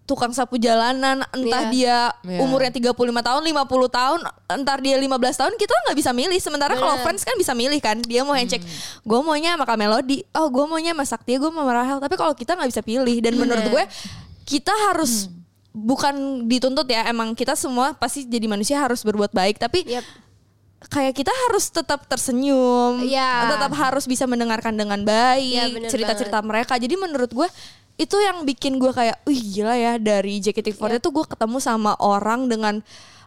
tukang 0.02 0.32
sapu 0.34 0.58
jalanan, 0.58 1.23
entah 1.31 1.69
Iya. 1.69 1.70
dia 1.70 1.96
Iya. 2.26 2.40
umurnya 2.43 2.73
35 2.75 3.23
tahun, 3.23 3.44
50 3.44 3.87
tahun, 3.93 4.20
entar 4.50 4.81
dia 4.81 4.96
15 4.99 5.37
tahun, 5.38 5.52
kita 5.61 5.73
nggak 5.87 5.96
bisa 6.00 6.11
milih. 6.11 6.38
Sementara 6.43 6.75
kalau 6.75 6.96
Bener. 6.99 7.06
fans 7.06 7.23
kan 7.23 7.37
bisa 7.38 7.52
milih 7.55 7.79
kan, 7.79 8.00
dia 8.02 8.25
mau 8.26 8.34
handshake, 8.34 8.64
gue 9.05 9.20
maunya 9.23 9.55
sama 9.55 9.69
Kak 9.69 9.79
Melody, 9.79 10.25
oh 10.34 10.49
gue 10.49 10.64
maunya 10.67 10.96
sama 10.96 11.05
Saktia, 11.06 11.37
gue 11.38 11.50
mau 11.52 11.62
sama 11.62 11.73
Rahel. 11.76 11.99
Tapi 12.00 12.14
kalau 12.19 12.34
kita 12.34 12.56
nggak 12.58 12.70
bisa 12.72 12.82
pilih, 12.82 13.17
dan 13.20 13.36
menurut 13.36 13.67
gue 13.69 13.84
kita 14.48 14.72
harus 14.91 15.31
bukan 15.70 16.44
dituntut 16.51 16.84
ya, 16.91 17.06
emang 17.08 17.32
kita 17.32 17.55
semua 17.55 17.94
pasti 17.94 18.27
jadi 18.27 18.44
manusia 18.51 18.82
harus 18.82 19.06
berbuat 19.06 19.31
baik, 19.31 19.60
tapi 19.62 19.86
Yap. 19.86 20.05
Kayak 20.89 21.15
kita 21.15 21.31
harus 21.48 21.69
tetap 21.69 22.06
tersenyum, 22.06 23.03
Iya. 23.05 23.55
tetap 23.55 23.72
harus 23.77 24.05
bisa 24.06 24.27
mendengarkan 24.27 24.74
dengan 24.74 25.03
Iya, 25.03 25.69
baik 25.69 25.74
bener 25.79 25.91
cerita-cerita 25.91 26.39
mereka. 26.43 26.74
Jadi 26.79 26.94
menurut 26.96 27.31
gue 27.31 27.48
itu 28.01 28.17
yang 28.19 28.43
bikin 28.43 28.81
gue 28.81 28.91
kayak, 28.91 29.20
wih 29.22 29.39
gila 29.39 29.77
ya 29.77 29.93
dari 30.01 30.41
JKT48 30.41 30.96
Iya. 30.96 30.98
tuh 30.98 31.12
gue 31.12 31.24
ketemu 31.29 31.58
sama 31.60 31.93
orang 32.01 32.48
dengan 32.48 32.81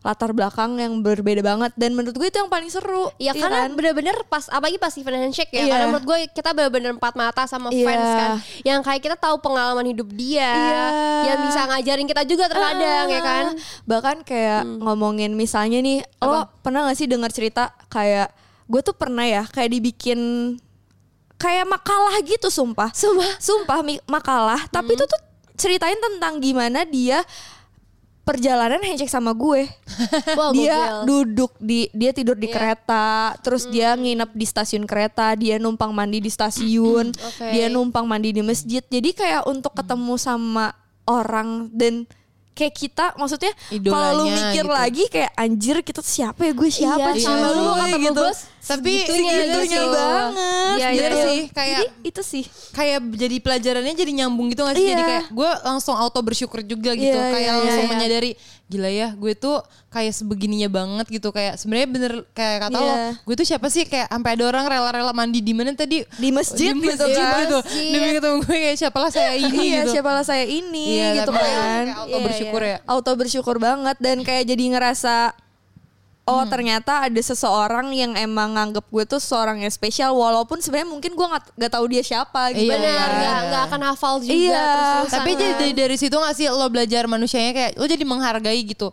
latar 0.06 0.38
belakang 0.38 0.78
yang 0.78 1.02
berbeda 1.02 1.42
banget 1.42 1.74
dan 1.74 1.98
menurut 1.98 2.14
gue 2.14 2.30
itu 2.30 2.38
yang 2.38 2.46
paling 2.46 2.70
seru. 2.70 3.10
Ya 3.18 3.34
iya 3.34 3.42
karena 3.42 3.66
kan? 3.66 3.74
bener-bener 3.74 4.14
pas 4.30 4.46
apalagi 4.46 4.78
pas 4.78 4.94
event 4.94 5.18
handshake 5.18 5.50
ya 5.50 5.66
Iya. 5.66 5.72
Karena 5.74 5.86
menurut 5.90 6.06
gue 6.06 6.18
kita 6.30 6.54
bener-bener 6.54 6.94
empat 6.94 7.18
mata 7.18 7.50
sama 7.50 7.74
Iya. 7.74 7.90
fans 7.90 8.12
kan 8.14 8.30
Yang 8.62 8.80
kayak 8.86 9.02
kita 9.02 9.16
tahu 9.18 9.36
pengalaman 9.42 9.90
hidup 9.90 10.06
dia 10.14 10.46
Iya. 10.54 10.86
Yang 11.26 11.40
bisa 11.50 11.60
ngajarin 11.66 12.06
kita 12.06 12.22
juga 12.24 12.46
terkadang 12.46 13.06
ya 13.10 13.22
kan 13.26 13.46
Ah, 13.50 13.54
Bahkan 13.90 14.18
kayak 14.22 14.62
ngomongin 14.78 15.34
misalnya 15.34 15.82
nih, 15.82 16.06
lo 16.22 16.46
pernah 16.62 16.86
gak 16.86 16.98
sih 17.02 17.10
dengar 17.10 17.34
cerita 17.34 17.74
kayak 17.90 18.30
gue 18.70 18.82
tuh 18.86 18.94
pernah 18.94 19.26
ya 19.26 19.42
kayak 19.50 19.74
dibikin 19.74 20.20
kayak 21.36 21.66
makalah 21.66 22.14
gitu 22.22 22.48
sumpah. 22.48 22.94
Sumpah? 22.94 23.42
Sumpah 23.42 23.80
makalah, 24.06 24.62
tapi 24.70 24.94
itu 24.94 25.04
tuh 25.04 25.22
ceritain 25.56 25.96
tentang 25.96 26.40
gimana 26.40 26.84
dia 26.84 27.24
perjalanan 28.26 28.82
handshake 28.82 29.08
sama 29.08 29.32
gue. 29.32 29.70
Wah 30.38 30.50
dia 30.50 30.76
gokil. 30.76 31.06
duduk 31.06 31.52
di 31.58 31.88
dia 31.94 32.10
tidur 32.10 32.34
di 32.34 32.46
Iya. 32.46 32.56
kereta, 32.58 33.08
terus 33.40 33.70
dia 33.70 33.94
nginep 33.94 34.34
di 34.34 34.46
stasiun 34.46 34.84
kereta, 34.84 35.38
dia 35.38 35.56
numpang 35.56 35.94
mandi 35.94 36.18
di 36.18 36.28
stasiun, 36.28 37.14
Oke. 37.30 37.46
dia 37.48 37.70
numpang 37.70 38.04
mandi 38.04 38.34
di 38.34 38.42
masjid. 38.42 38.82
Jadi 38.82 39.14
kayak 39.14 39.46
untuk 39.46 39.72
ketemu 39.72 40.18
sama 40.18 40.74
orang 41.06 41.70
dan 41.70 42.10
kayak 42.52 42.74
kita 42.74 43.06
maksudnya 43.14 43.52
kalau 43.84 44.10
lu 44.18 44.32
mikir 44.32 44.64
gitu. 44.64 44.72
lagi 44.72 45.04
kayak 45.06 45.32
anjir 45.36 45.76
kita 45.84 46.00
siapa 46.00 46.40
ya 46.42 46.54
gue 46.56 46.70
siapa 46.72 47.10
Iya, 47.12 47.22
sama 47.22 47.48
lu 47.52 47.62
ketemu 47.76 48.00
gitu. 48.02 48.22
gue 48.24 48.32
Tapi 48.66 48.92
Segitunya 48.98 49.32
segitunya 49.38 49.78
gitu. 49.78 49.94
banget. 49.94 50.76
Iya, 50.76 50.88
Bener 50.90 51.12
iya. 51.12 51.24
sih, 51.24 51.40
kayak 51.50 51.78
Jadi 51.78 51.86
itu 52.04 52.22
sih. 52.22 52.44
kayak 52.72 52.98
jadi 53.14 53.36
pelajarannya 53.38 53.94
jadi 53.94 54.12
nyambung 54.16 54.50
gitu 54.50 54.62
gak 54.62 54.74
sih? 54.74 54.88
Jadi 54.88 54.98
Iya. 54.98 55.08
kayak 55.08 55.26
gue 55.30 55.50
langsung 55.62 55.94
auto 55.94 56.20
bersyukur 56.20 56.60
juga 56.62 56.92
gitu. 56.92 57.14
Iya, 57.14 57.30
kayak 57.30 57.46
iya, 57.46 57.54
langsung 57.56 57.84
iya. 57.84 57.92
menyadari 57.92 58.32
gila 58.66 58.90
ya 58.90 59.14
gue 59.14 59.38
tuh 59.38 59.62
kayak 59.88 60.10
sebegininya 60.12 60.66
banget 60.68 61.06
gitu. 61.08 61.30
Kayak 61.30 61.56
sebenarnya 61.56 61.88
bener 61.88 62.14
kayak 62.32 62.58
kata 62.64 62.74
Iya. 62.74 62.82
lo, 62.82 62.96
gue 63.22 63.36
tuh 63.36 63.46
siapa 63.46 63.68
sih 63.70 63.84
kayak 63.86 64.10
sampai 64.10 64.32
ada 64.34 64.44
orang 64.44 64.66
rela-rela 64.66 65.14
mandi 65.14 65.40
di 65.40 65.54
mana 65.54 65.70
tadi? 65.72 66.02
Di 66.12 66.30
masjid 66.30 66.74
di 66.74 66.82
gitu 66.82 66.98
masjid 66.98 67.22
kan. 67.22 67.40
gitu. 67.46 67.58
Masjid. 67.62 67.92
Demi 67.92 68.10
ketemu 68.12 68.36
gue 68.42 68.58
kayak 68.60 68.78
siapalah 68.78 69.10
saya 69.10 69.34
ini 69.36 69.62
iya, 69.70 69.78
gitu. 69.80 69.90
siapalah 69.94 70.24
saya 70.24 70.44
ini 70.44 70.86
Iya, 70.98 71.10
gitu 71.22 71.30
kan. 71.30 71.40
kayak 71.40 71.94
auto 71.96 72.10
Iya, 72.10 72.18
bersyukur 72.26 72.62
ya. 72.64 72.78
Auto 72.84 73.12
bersyukur 73.14 73.56
banget 73.58 73.98
dan 74.00 74.18
kayak 74.20 74.44
jadi 74.44 74.64
ngerasa 74.74 75.38
Oh 76.26 76.42
Hmm. 76.42 76.50
ternyata 76.50 77.06
ada 77.06 77.22
seseorang 77.22 77.94
yang 77.94 78.18
emang 78.18 78.58
nganggep 78.58 78.82
gue 78.90 79.06
tuh 79.06 79.22
seorang 79.22 79.62
yang 79.62 79.70
spesial 79.70 80.10
walaupun 80.18 80.58
sebenarnya 80.58 80.90
mungkin 80.90 81.14
gue 81.14 81.22
nggak 81.22 81.54
nggak 81.54 81.70
tahu 81.72 81.86
dia 81.86 82.02
siapa 82.02 82.50
gitu. 82.50 82.66
Iya, 82.66 82.74
Benar, 82.74 82.90
iya. 82.90 83.14
nggak 83.14 83.40
nggak 83.46 83.64
akan 83.70 83.82
hafal 83.86 84.16
juga 84.18 84.34
Iya. 84.34 84.66
Tapi 85.06 85.32
kan. 85.32 85.38
jadi 85.38 85.54
dari, 85.54 85.74
dari 85.78 85.96
situ 85.96 86.18
gak 86.18 86.34
sih 86.34 86.50
lo 86.50 86.66
belajar 86.66 87.06
manusianya 87.06 87.54
kayak 87.54 87.72
lo 87.78 87.86
jadi 87.86 88.02
menghargai 88.02 88.58
gitu. 88.66 88.90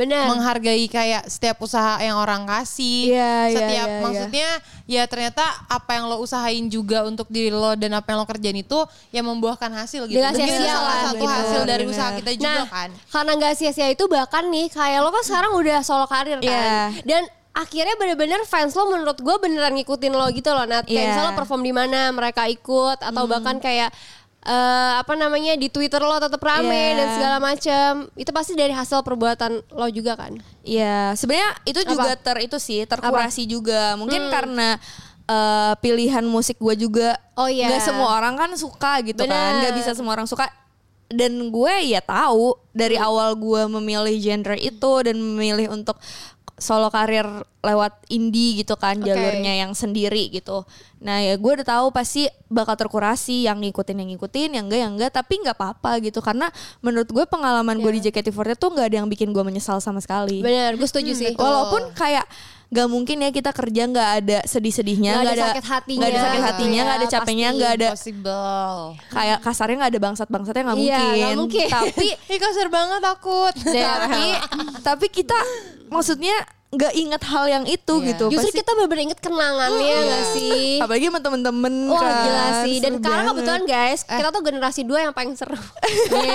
Benar. 0.00 0.32
menghargai 0.32 0.88
kayak 0.88 1.28
setiap 1.28 1.60
usaha 1.60 2.00
yang 2.00 2.16
orang 2.16 2.48
kasih. 2.48 3.12
Iya, 3.12 3.34
iya, 3.52 3.58
setiap 3.60 3.88
iya, 3.88 3.96
iya. 3.96 4.02
maksudnya 4.02 4.48
ya 4.88 5.02
ternyata 5.04 5.44
apa 5.68 5.90
yang 6.00 6.08
lo 6.08 6.16
usahain 6.24 6.64
juga 6.72 7.04
untuk 7.04 7.28
diri 7.28 7.52
lo 7.52 7.76
dan 7.76 7.92
apa 8.00 8.08
yang 8.08 8.24
lo 8.24 8.26
kerjain 8.26 8.56
itu 8.56 8.78
ya 9.12 9.20
membuahkan 9.20 9.68
hasil 9.68 10.08
gitu. 10.08 10.16
Itu 10.16 10.32
sia-sia 10.40 10.72
salah 10.72 10.96
kan, 10.96 11.04
satu 11.12 11.24
gitu. 11.24 11.36
hasil 11.36 11.60
dari 11.68 11.84
Bener. 11.84 11.92
usaha 11.92 12.10
kita 12.16 12.30
juga 12.32 12.48
nah, 12.48 12.66
kan. 12.66 12.88
karena 13.12 13.32
nggak 13.36 13.54
sia-sia 13.60 13.88
itu 13.92 14.04
bahkan 14.08 14.48
nih 14.48 14.66
kayak 14.72 15.04
lo 15.04 15.12
kan 15.12 15.22
sekarang 15.22 15.52
udah 15.52 15.78
solo 15.84 16.08
karir 16.08 16.40
kan. 16.40 16.48
Iya. 16.48 17.04
Dan 17.04 17.22
akhirnya 17.50 17.98
bener-bener 17.98 18.40
fans 18.46 18.78
lo 18.78 18.86
menurut 18.88 19.18
gue 19.18 19.36
beneran 19.42 19.74
ngikutin 19.74 20.14
lo 20.14 20.26
gitu 20.30 20.54
loh 20.54 20.64
Nat. 20.64 20.86
Kayak 20.86 20.96
Iya. 20.96 21.06
misalnya 21.12 21.28
lo 21.28 21.38
perform 21.38 21.62
di 21.66 21.72
mana 21.74 22.00
mereka 22.14 22.46
ikut 22.46 22.98
atau 23.02 23.24
bahkan 23.26 23.58
kayak 23.58 23.90
eh, 24.50 24.92
apa 24.98 25.14
namanya 25.14 25.54
di 25.54 25.70
Twitter 25.70 26.02
lo 26.02 26.18
tetap 26.18 26.42
rame 26.42 26.74
Iya. 26.74 26.96
dan 26.98 27.06
segala 27.14 27.36
macam. 27.38 27.90
Itu 28.18 28.30
pasti 28.34 28.58
dari 28.58 28.74
hasil 28.74 29.06
perbuatan 29.06 29.62
lo 29.70 29.86
juga 29.88 30.18
kan. 30.18 30.34
Iya, 30.66 31.14
sebenarnya 31.14 31.54
itu 31.62 31.80
juga 31.86 32.18
Apa? 32.18 32.18
ter 32.18 32.36
itu 32.42 32.58
sih 32.58 32.82
terkurasi 32.82 33.46
juga. 33.46 33.94
Mungkin 33.94 34.26
karena 34.28 34.74
eh, 35.24 35.72
pilihan 35.78 36.26
musik 36.26 36.58
gue 36.58 36.74
juga 36.74 37.14
Oh, 37.38 37.46
iya. 37.46 37.70
nggak 37.70 37.86
semua 37.86 38.18
orang 38.18 38.34
kan 38.34 38.50
suka 38.58 38.98
gitu 39.06 39.22
kan, 39.22 39.30
Bener. 39.30 39.60
nggak 39.62 39.74
bisa 39.78 39.90
semua 39.94 40.18
orang 40.18 40.26
suka. 40.26 40.50
Dan 41.06 41.50
gue 41.50 41.74
ya 41.86 42.02
tahu 42.02 42.54
dari 42.70 42.94
awal 42.94 43.34
gue 43.34 43.62
memilih 43.70 44.14
genre 44.18 44.54
itu 44.54 44.92
dan 45.02 45.14
memilih 45.18 45.70
untuk 45.70 45.98
solo 46.60 46.92
karir 46.92 47.24
lewat 47.64 48.04
indie 48.12 48.60
gitu 48.60 48.76
kan 48.76 49.00
Oke. 49.00 49.08
jalurnya 49.08 49.64
yang 49.64 49.72
sendiri 49.72 50.28
gitu. 50.28 50.68
Nah 51.00 51.24
ya 51.24 51.40
gue 51.40 51.52
udah 51.60 51.66
tahu 51.66 51.86
pasti 51.92 52.28
bakal 52.52 52.76
terkurasi 52.76 53.48
yang 53.48 53.64
ngikutin 53.64 53.96
yang 53.96 54.08
ngikutin, 54.14 54.50
yang 54.60 54.64
enggak 54.68 54.80
yang 54.84 54.92
enggak. 54.94 55.12
Tapi 55.16 55.40
nggak 55.40 55.56
apa-apa 55.56 56.00
gitu 56.04 56.20
karena 56.20 56.52
menurut 56.84 57.08
gue 57.08 57.24
pengalaman 57.24 57.80
gue 57.80 57.92
di 57.96 58.00
JKT48 58.08 58.60
tuh 58.60 58.70
nggak 58.76 58.86
ada 58.92 58.96
yang 59.00 59.08
bikin 59.08 59.32
gue 59.32 59.44
menyesal 59.44 59.80
sama 59.80 60.04
sekali. 60.04 60.44
Bener, 60.44 60.76
gue 60.76 60.88
setuju 60.88 61.16
sih. 61.16 61.32
Walaupun 61.32 61.96
kayak 61.96 62.28
nggak 62.70 62.86
mungkin 62.86 63.16
ya 63.18 63.30
kita 63.30 63.50
kerja 63.50 63.82
nggak 63.84 64.10
ada 64.22 64.38
sedih-sedihnya, 64.46 65.12
Nggak 65.12 65.26
ada 65.26 65.34
ada 65.34 65.46
sakit 65.50 65.64
hatinya 65.66 65.98
nggak 65.98 66.10
ada 66.10 66.22
sakit 66.22 66.42
hatinya, 66.46 66.70
ya, 66.72 66.82
nggak 66.82 66.96
ada 66.96 67.08
capeknya, 67.10 67.46
pasti. 67.46 67.58
nggak 67.58 67.72
ada 67.72 67.88
Possible. 67.90 68.78
kayak 69.10 69.38
kasarnya 69.42 69.76
nggak 69.76 69.90
ada 69.90 70.00
bangsat-bangsatnya 70.00 70.62
nggak 70.62 70.78
Iya, 70.78 70.86
mungkin. 70.94 71.10
nggak 71.18 71.34
mungkin. 71.36 71.68
Tapi 71.68 72.06
Ih 72.32 72.38
kasar 72.38 72.66
banget 72.70 73.00
takut. 73.02 73.54
tapi 73.74 74.24
tapi 74.80 75.06
kita 75.10 75.38
maksudnya 75.88 76.36
nggak 76.70 76.94
inget 76.94 77.22
hal 77.24 77.44
yang 77.44 77.64
itu 77.66 77.94
Iya. 77.98 78.14
gitu. 78.14 78.24
Justru 78.30 78.46
Pasti- 78.46 78.60
kita 78.62 78.70
bener-bener 78.72 79.02
inget 79.04 79.18
kenangannya 79.18 79.96
gak 80.06 80.24
sih? 80.32 80.78
apalagi 80.78 81.04
sama 81.04 81.18
temen-temen 81.18 81.74
Wah 81.84 81.98
kan. 81.98 82.14
gila 82.22 82.46
sih 82.62 82.76
Dan 82.78 82.92
Seru 82.92 83.02
karena 83.02 83.16
banget. 83.18 83.30
kebetulan 83.32 83.62
guys 83.66 84.00
Kita 84.02 84.28
tuh 84.30 84.42
generasi 84.44 84.80
dua 84.86 84.98
yang 85.02 85.10
paling 85.10 85.34
seru 85.34 85.58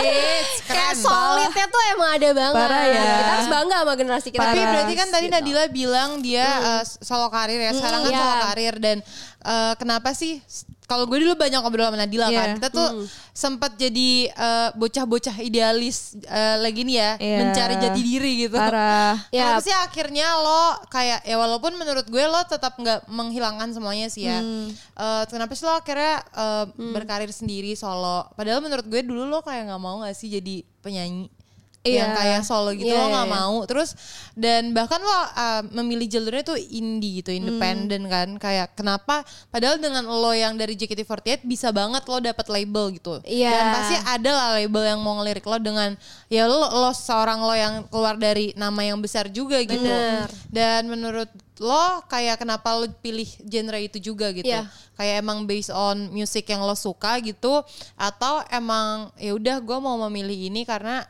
Kayak 0.68 0.94
solidnya 0.98 1.66
tuh 1.66 1.82
emang 1.90 2.10
ada 2.12 2.30
banget 2.32 2.56
Parah 2.58 2.84
ya. 2.86 3.04
Kita 3.16 3.32
harus 3.32 3.48
bangga 3.48 3.76
sama 3.80 3.94
generasi 3.96 4.28
kita 4.30 4.44
Tapi 4.44 4.60
berarti 4.60 4.94
kan 4.94 5.08
tadi 5.10 5.26
Nadila 5.28 5.64
bilang 5.70 6.10
dia 6.20 6.48
eh, 6.76 6.84
solo 6.84 7.28
karir 7.30 7.56
ya. 7.58 7.72
Sekarang 7.72 8.04
kan 8.04 8.12
iya. 8.12 8.20
solo 8.20 8.36
karir 8.44 8.76
dan 8.78 8.98
eh, 9.42 9.74
kenapa 9.78 10.12
sih? 10.12 10.44
Kalau 10.86 11.10
gue 11.10 11.18
dulu 11.18 11.34
banyak 11.34 11.60
ngobrol 11.60 11.90
sama 11.90 11.98
Nadila 11.98 12.30
kan. 12.30 12.48
Iya. 12.54 12.56
Kita 12.62 12.70
tuh 12.70 12.90
sempat 13.34 13.74
jadi 13.76 14.30
eh, 14.30 14.70
bocah-bocah 14.78 15.42
idealis 15.42 16.14
eh, 16.24 16.58
lagi 16.62 16.86
nih 16.86 16.96
ya, 16.96 17.12
Iya. 17.18 17.38
mencari 17.42 17.76
jati 17.82 18.02
diri 18.02 18.32
gitu. 18.46 18.56
Parah. 18.56 19.18
Ya. 19.34 19.58
Kenapa 19.58 19.62
sih 19.66 19.76
akhirnya 19.76 20.28
lo 20.40 20.64
kayak 20.88 21.26
ya 21.26 21.36
walaupun 21.36 21.74
menurut 21.76 22.06
gue 22.06 22.24
lo 22.24 22.42
tetap 22.46 22.78
nggak 22.78 23.10
menghilangkan 23.10 23.74
semuanya 23.74 24.08
sih 24.08 24.30
ya. 24.30 24.40
Hmm. 24.40 24.70
Eh, 24.72 25.24
kenapa 25.28 25.52
sih 25.58 25.66
lo 25.66 25.74
akhirnya 25.74 26.22
eh, 26.22 26.66
berkarir 26.96 27.34
sendiri 27.34 27.74
solo? 27.74 28.30
Padahal 28.38 28.62
menurut 28.64 28.86
gue 28.86 29.02
dulu 29.04 29.28
lo 29.28 29.42
kayak 29.42 29.68
nggak 29.68 29.82
mau 29.82 30.00
nggak 30.06 30.16
sih 30.16 30.30
jadi 30.30 30.64
penyanyi? 30.80 31.28
Iya. 31.86 32.02
Yang 32.02 32.12
kayak 32.18 32.42
solo 32.42 32.72
gitu 32.74 32.90
Iya, 32.90 32.98
lo 32.98 33.06
iya, 33.06 33.14
nggak 33.14 33.28
iya. 33.30 33.38
mau. 33.38 33.58
Terus 33.70 33.90
dan 34.34 34.74
bahkan 34.74 35.00
lo 35.00 35.14
uh, 35.14 35.24
memilih 35.70 36.10
jalurnya 36.10 36.44
tuh 36.44 36.58
indie 36.58 37.22
gitu, 37.22 37.30
independen 37.30 38.10
kan. 38.10 38.28
Kayak 38.42 38.74
kenapa? 38.74 39.22
Padahal 39.54 39.78
dengan 39.78 40.10
lo 40.10 40.34
yang 40.34 40.58
dari 40.58 40.74
JKT48 40.74 41.46
bisa 41.46 41.70
banget 41.70 42.02
lo 42.10 42.18
dapet 42.18 42.46
label 42.50 42.90
gitu. 42.98 43.22
Iya. 43.22 43.54
Dan 43.54 43.66
pasti 43.78 43.96
ada 44.02 44.32
lah 44.34 44.50
label 44.58 44.84
yang 44.84 45.00
mau 45.06 45.22
ngelirik 45.22 45.46
lo 45.46 45.62
dengan 45.62 45.94
ya 46.28 46.50
lo 46.50 46.74
lo 46.74 46.92
seorang 46.92 47.40
lo 47.46 47.54
yang 47.54 47.86
keluar 47.94 48.18
dari 48.18 48.52
nama 48.58 48.82
yang 48.82 48.98
besar 48.98 49.30
juga 49.30 49.62
gitu. 49.62 49.86
Bener. 49.86 50.26
Dan 50.50 50.90
menurut 50.90 51.30
lo 51.62 52.04
kayak 52.12 52.44
kenapa 52.44 52.76
lo 52.76 52.90
pilih 53.00 53.28
genre 53.46 53.80
itu 53.80 54.02
juga 54.02 54.34
gitu? 54.34 54.50
Iya. 54.50 54.68
Kayak 54.98 55.16
emang 55.24 55.48
based 55.48 55.72
on 55.72 56.12
music 56.12 56.50
yang 56.50 56.66
lo 56.66 56.76
suka 56.76 57.22
gitu 57.24 57.64
atau 57.96 58.44
emang 58.52 59.14
ya 59.16 59.32
udah 59.38 59.62
gue 59.64 59.78
mau 59.80 59.96
memilih 60.10 60.52
ini 60.52 60.68
karena 60.68 61.08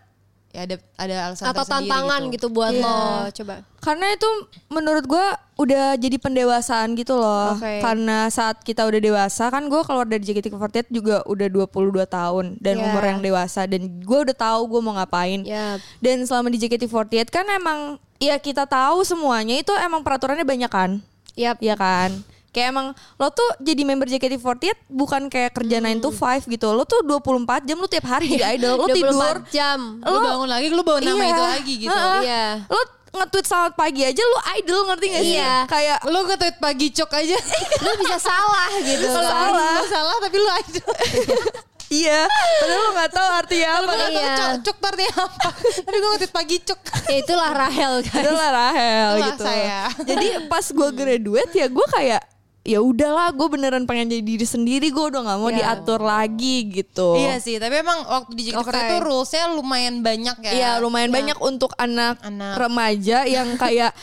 ya 0.56 0.64
ada 0.64 0.76
ada 0.96 1.16
alasan 1.28 1.52
Atau 1.52 1.68
tantangan 1.68 2.22
gitu, 2.32 2.48
buat 2.48 2.72
Iya. 2.72 2.80
lo 2.80 2.98
Coba 3.36 3.56
Karena 3.84 4.08
itu 4.16 4.26
menurut 4.72 5.04
gue 5.06 5.26
udah 5.56 5.94
jadi 5.96 6.18
pendewasaan 6.18 6.96
gitu 6.96 7.20
loh. 7.20 7.54
Oke. 7.60 7.84
Karena 7.84 8.32
saat 8.32 8.64
kita 8.64 8.88
udah 8.88 8.98
dewasa 8.98 9.52
kan 9.52 9.68
gue 9.68 9.82
keluar 9.84 10.08
dari 10.08 10.24
JKT48 10.24 10.90
juga 10.90 11.22
udah 11.28 11.48
22 11.70 12.08
tahun 12.08 12.46
dan 12.58 12.76
Iya. 12.80 12.86
umur 12.88 13.04
yang 13.04 13.20
dewasa 13.22 13.68
dan 13.68 13.86
gue 14.02 14.20
udah 14.26 14.34
tahu 14.34 14.62
gue 14.72 14.82
mau 14.82 14.96
ngapain. 14.96 15.44
Ya. 15.44 15.78
Dan 16.00 16.24
selama 16.26 16.50
di 16.50 16.58
JKT48 16.58 17.30
kan 17.30 17.46
emang 17.52 18.00
ya 18.18 18.40
kita 18.40 18.64
tahu 18.66 19.04
semuanya 19.04 19.60
itu 19.60 19.76
emang 19.78 20.02
peraturannya 20.02 20.48
banyak 20.48 20.72
kan. 20.72 21.04
Yap. 21.36 21.60
Iya 21.60 21.76
kan? 21.76 22.10
Kayak 22.56 22.72
emang 22.72 22.88
lo 22.96 23.28
tuh 23.30 23.50
jadi 23.60 23.84
member 23.84 24.08
JKT48 24.08 24.64
bukan 24.88 25.28
kayak 25.28 25.52
kerja 25.52 25.78
9 25.78 26.00
to 26.00 26.10
5 26.10 26.48
gitu. 26.48 26.72
Lo 26.72 26.88
tuh 26.88 27.04
24 27.04 27.36
jam 27.62 27.76
lo 27.76 27.86
tiap 27.86 28.08
hari 28.08 28.32
jadi 28.32 28.56
idol. 28.56 28.80
Lo 28.80 28.88
24 28.88 28.96
tidur. 28.96 29.36
jam 29.52 29.80
Lu 30.00 30.18
bangun 30.18 30.48
lagi, 30.48 30.68
lu 30.70 30.80
bawa 30.80 31.00
nama 31.00 31.12
Iya. 31.18 31.28
itu 31.28 31.44
lagi 31.46 31.74
gitu. 31.78 31.92
Heeh. 31.92 32.22
Iya 32.24 32.44
Lo 32.66 32.80
nge-tweet 33.16 33.44
selamat 33.46 33.74
pagi 33.74 34.02
aja 34.04 34.20
lo 34.22 34.40
idol 34.56 34.80
ngerti 34.86 35.06
gak 35.10 35.22
sih? 35.22 35.36
Iya. 35.36 35.56
Kayak 35.66 35.98
Lu 36.06 36.20
nge-tweet 36.24 36.58
pagi 36.58 36.88
cok 36.90 37.12
aja. 37.14 37.38
Lu 37.80 37.92
bisa 37.98 38.18
salah 38.18 38.70
gitu 38.82 39.06
Salah. 39.06 39.52
Lu 39.74 39.84
salah 39.86 40.16
tapi 40.18 40.36
lu 40.36 40.50
idol. 40.50 40.94
iya. 41.88 42.28
Padahal 42.60 42.82
lo 42.82 42.90
gak 42.94 43.12
tahu 43.12 43.30
artinya 43.34 43.70
apa. 43.72 43.82
Lu 43.82 43.94
gak 43.94 44.00
tau 44.02 44.12
Iya. 44.16 44.36
cok, 44.36 44.52
cok 44.62 44.76
tuh 44.76 44.88
artinya 44.90 45.14
apa. 45.22 45.48
tapi 45.80 45.96
gue 45.96 46.10
nge-tweet 46.10 46.34
pagi 46.34 46.56
cok. 46.62 46.80
Ya 47.06 47.18
itulah 47.18 47.50
Rahel 47.54 47.94
guys 48.02 48.20
Itulah 48.20 48.50
Rahel 48.52 49.10
Itulah 49.14 49.30
gitu. 49.32 49.44
saya. 49.44 49.80
Jadi 50.02 50.26
pas 50.48 50.66
gue 50.68 50.90
graduate 50.92 51.52
ya 51.54 51.68
gue 51.68 51.88
kayak 51.90 52.22
ya 52.66 52.82
udahlah 52.82 53.30
gue 53.30 53.46
beneran 53.48 53.86
pengen 53.86 54.10
jadi 54.10 54.26
diri 54.26 54.42
sendiri 54.42 54.90
gue 54.90 55.06
udah 55.06 55.22
nggak 55.22 55.38
mau 55.38 55.48
Iya. 55.48 55.58
diatur 55.78 56.02
lagi 56.02 56.66
gitu. 56.68 57.14
Iya 57.14 57.38
sih, 57.38 57.56
tapi 57.56 57.78
emang 57.78 58.02
waktu 58.04 58.34
di 58.34 58.50
JKT48 58.50 58.66
Oke. 58.66 58.82
itu 58.82 58.96
rulesnya 59.00 59.44
lumayan 59.54 59.96
banyak 60.02 60.38
ya. 60.42 60.52
Iya 60.52 60.72
lumayan 60.78 61.14
banyak 61.14 61.38
untuk 61.40 61.78
anak, 61.78 62.18
Anak. 62.20 62.58
remaja 62.58 63.22
yang 63.24 63.54
kayak 63.62 63.94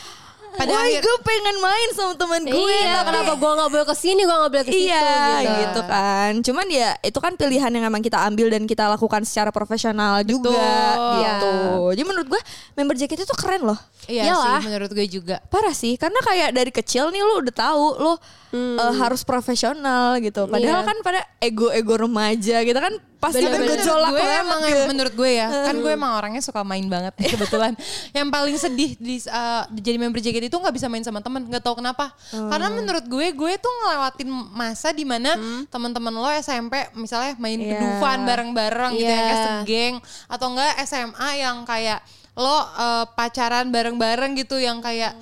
Pada 0.53 0.69
Wah 0.69 0.83
akhir- 0.83 1.01
gue 1.01 1.17
pengen 1.21 1.57
main 1.57 1.89
sama 1.91 2.13
teman 2.13 2.41
gue 2.43 2.53
Iya 2.53 2.93
tapi- 2.95 3.07
kenapa 3.09 3.31
gue 3.33 3.51
gak 3.53 3.69
boleh 3.69 3.85
ke 3.85 3.95
sini 3.95 4.21
Gue 4.21 4.35
gak 4.35 4.51
boleh 4.51 4.63
ke 4.63 4.71
situ 4.71 4.85
Iya 4.85 5.05
gitu. 5.39 5.53
gitu. 5.59 5.81
kan 5.83 6.31
Cuman 6.41 6.65
ya 6.67 6.89
itu 6.99 7.17
kan 7.17 7.33
pilihan 7.33 7.69
yang 7.69 7.85
emang 7.85 7.99
kita 7.99 8.17
ambil 8.19 8.47
Dan 8.47 8.63
kita 8.63 8.85
lakukan 8.87 9.21
secara 9.23 9.49
profesional 9.49 10.21
juga 10.21 10.61
gitu 11.15 11.53
Jadi 11.91 12.03
menurut 12.03 12.27
gue 12.29 12.41
member 12.73 12.95
JKT 12.95 13.21
itu 13.23 13.35
keren 13.35 13.63
loh 13.63 13.79
Iya 14.03 14.27
Iyalah. 14.27 14.59
sih, 14.59 14.67
menurut 14.67 14.91
gue 14.91 15.05
juga. 15.07 15.35
Parah 15.45 15.71
sih 15.71 15.95
Karena 15.95 16.19
kayak 16.19 16.49
dari 16.51 16.69
kecil 16.69 17.07
nih 17.07 17.21
lu 17.21 17.39
udah 17.39 17.55
tahu 17.55 17.85
Lu 17.97 18.13
eh, 18.53 18.93
harus 18.95 19.23
profesional 19.23 20.19
gitu 20.19 20.45
Padahal 20.45 20.81
Iya. 20.81 20.85
kan 20.85 20.97
pada 20.99 21.21
ego-ego 21.39 21.97
remaja 21.97 22.61
gitu 22.61 22.77
kan 22.77 22.93
Pasti 23.23 23.39
Bener-bener. 23.39 23.79
bergejolak 23.79 24.11
gue 24.11 24.27
emang 24.37 24.59
gitu. 24.61 24.83
menurut 24.85 25.13
gue 25.15 25.31
ya 25.33 25.47
kan 25.47 25.75
gue 25.75 25.87
emang 25.89 26.11
orangnya 26.13 26.43
suka 26.43 26.59
main 26.61 26.83
banget 26.85 27.15
kebetulan 27.15 27.71
yang 28.17 28.27
paling 28.27 28.51
sedih 28.53 28.99
di 28.99 29.23
uh, 29.25 29.63
jadi 29.71 29.95
member 29.95 30.19
JKT 30.19 30.51
itu 30.51 30.57
nggak 30.57 30.75
bisa 30.75 30.91
main 30.91 30.99
sama 31.01 31.23
temen 31.23 31.47
nggak 31.47 31.63
tahu 31.63 31.79
kenapa 31.79 32.11
karena 32.29 32.67
menurut 32.67 33.05
gue 33.05 33.27
gue 33.31 33.53
tuh 33.55 33.71
ngelewatin 33.79 34.27
masa 34.51 34.91
di 34.91 35.03
mana 35.03 35.39
teman-teman 35.67 36.11
lo 36.11 36.27
SMP 36.35 36.75
misalnya 36.93 37.39
main 37.39 37.55
Iya. 37.55 37.69
kedufan 37.73 38.19
bareng-bareng 38.23 38.91
gitu 38.93 39.07
ya 39.07 39.15
kayak 39.15 39.31
Iya. 39.31 39.45
segeng 39.47 39.95
atau 40.27 40.47
enggak 40.51 40.73
SMA 40.83 41.29
yang 41.39 41.57
kayak 41.63 41.99
lo 42.33 42.49
uh, 42.49 42.65
pacaran 43.09 43.69
bareng-bareng 43.69 44.35
gitu 44.35 44.57
yang 44.57 44.83
kayak 44.83 45.15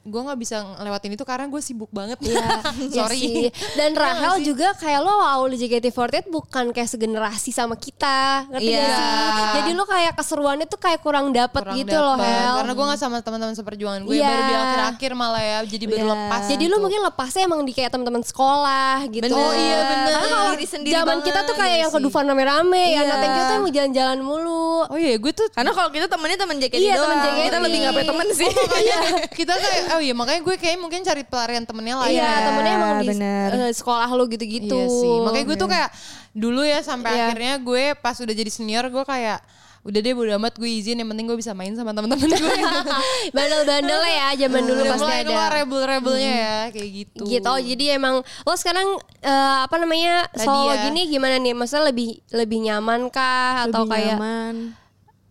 gue 0.00 0.20
nggak 0.20 0.38
bisa 0.38 0.56
ngelewatin 0.74 1.10
itu 1.12 1.22
karena 1.22 1.46
gue 1.46 1.58
sibuk 1.58 1.90
banget. 1.90 2.16
Iya, 2.20 2.62
Sorry. 2.96 3.18
sih. 3.18 3.46
Dan 3.78 3.92
Iya 3.92 3.98
Rahel 3.98 4.16
nggak 4.16 4.36
sih? 4.36 4.46
juga 4.46 4.68
kayak 4.74 5.00
lo 5.00 5.12
awal 5.12 5.48
di 5.48 5.58
JKT48 5.60 6.26
bukan 6.26 6.64
kayak 6.70 6.88
segenerasi 6.88 7.50
sama 7.50 7.74
kita, 7.74 8.46
ngerti 8.48 8.68
Iya. 8.68 8.80
gak 8.80 8.92
sih? 8.94 9.08
Jadi 9.54 9.70
lo 9.72 9.84
kayak 9.84 10.12
keseruannya 10.14 10.64
tuh 10.64 10.78
kayak 10.78 11.00
kurang 11.00 11.30
dapet 11.30 11.60
Kurang 11.60 11.76
gitu 11.76 11.92
loh 11.94 12.14
dapet. 12.14 12.30
Hel. 12.30 12.54
Karena 12.56 12.72
gue 12.72 12.84
gak 12.86 12.98
sama 12.98 13.16
teman-teman 13.18 13.54
seperjuangan 13.54 14.00
gue 14.02 14.14
Iya. 14.14 14.28
baru 14.28 14.42
di 14.42 14.54
akhir-akhir 14.56 15.10
malah 15.12 15.42
ya 15.42 15.58
jadi 15.62 15.84
baru 15.86 16.06
lepas. 16.08 16.42
Jadi 16.46 16.62
gitu. 16.62 16.72
lu 16.72 16.76
mungkin 16.78 17.00
lepasnya 17.02 17.42
emang 17.44 17.60
di 17.62 17.72
kayak 17.72 17.90
teman-teman 17.90 18.22
sekolah 18.22 18.94
gitu. 19.08 19.24
Bener. 19.24 19.36
Oh 19.36 19.52
iya, 19.52 19.78
bener. 19.82 20.12
Karena 20.14 20.28
kalau 20.28 20.50
Diri 20.50 20.66
sendiri 20.66 20.94
zaman 20.94 21.08
banget. 21.14 21.26
kita 21.28 21.40
tuh 21.42 21.54
kayak 21.54 21.66
Iya 21.70 21.78
yang 21.78 21.90
ke 21.90 21.98
sih. 21.98 22.04
Dufan 22.04 22.24
rame-rame 22.24 22.82
ya. 22.88 22.88
Iya. 22.88 23.00
Nah, 23.04 23.16
thank 23.18 23.34
you 23.34 23.44
tuh 23.44 23.54
emang 23.56 23.72
jalan-jalan 23.72 24.18
mulu. 24.18 24.66
Oh 24.84 24.96
iya 24.96 25.14
gue 25.14 25.32
tuh 25.32 25.46
Karena 25.50 25.70
kalau 25.70 25.90
kita 25.90 26.06
temennya 26.06 26.38
temen 26.38 26.56
JKT 26.56 26.78
Iya, 26.78 26.94
doang. 26.94 27.04
temen 27.04 27.18
JKT. 27.20 27.44
Kita 27.44 27.58
lebih 27.60 27.78
gak 27.78 27.92
punya 27.92 28.06
temen 28.06 28.26
sih. 28.32 28.48
makanya 28.48 28.96
kita 29.30 29.52
kayak 29.54 29.84
oh 29.98 30.04
iya 30.04 30.14
makanya 30.14 30.40
gue 30.40 30.54
kayak 30.54 30.76
mungkin 30.76 31.02
cari 31.02 31.22
pelarian 31.22 31.62
temennya 31.62 31.96
lah 31.96 32.06
Iya, 32.06 32.22
ya. 32.22 32.34
temennya 32.44 32.72
emang 32.72 32.92
di 32.96 33.08
bener. 33.10 33.48
eh, 33.60 33.72
sekolah 33.72 34.08
lu 34.08 34.24
gitu-gitu. 34.28 34.70
Iya 34.72 34.86
sih. 34.88 35.16
Makanya 35.20 35.44
gue 35.44 35.56
tuh 35.56 35.68
kayak 35.68 35.90
dulu 36.32 36.62
ya 36.62 36.78
sampai 36.80 37.10
Iya. 37.10 37.24
akhirnya 37.26 37.54
gue 37.58 37.82
pas 37.94 38.14
udah 38.14 38.30
jadi 38.32 38.46
senior 38.48 38.86
gue 38.86 39.02
kayak 39.02 39.42
udah 39.80 39.98
deh 39.98 40.12
bodo 40.12 40.34
amat 40.36 40.54
gue 40.54 40.68
izin 40.68 40.94
yang 40.96 41.08
penting 41.08 41.24
gue 41.24 41.34
bisa 41.34 41.50
main 41.50 41.72
sama 41.72 41.90
teman-teman 41.90 42.28
gue. 42.28 42.54
Bandel-bandel 43.32 44.00
ya 44.06 44.26
zaman 44.38 44.62
dulu 44.62 44.78
udah 44.78 44.92
pasti 44.92 45.02
mulai 45.02 45.16
ada. 45.16 45.26
keluar 45.26 45.50
rebel-rebelnya 45.54 46.32
ya 46.34 46.56
kayak 46.70 46.90
gitu. 46.94 47.22
gitu 47.24 47.46
oh 47.46 47.58
jadi 47.58 47.84
emang 47.94 48.14
lo 48.20 48.54
sekarang 48.54 48.88
eh, 49.18 49.32
apa 49.60 49.76
namanya 49.76 50.26
Tadi 50.28 50.44
solo 50.44 50.70
ya. 50.70 50.82
gini 50.84 51.00
gimana 51.08 51.36
nih 51.36 51.52
maksudnya 51.52 51.88
lebih 51.88 52.08
lebih 52.30 52.58
nyaman 52.62 53.08
kah 53.08 53.64
atau 53.64 53.82
Lebih 53.82 53.90
kayak 53.90 54.08
nyaman. 54.14 54.54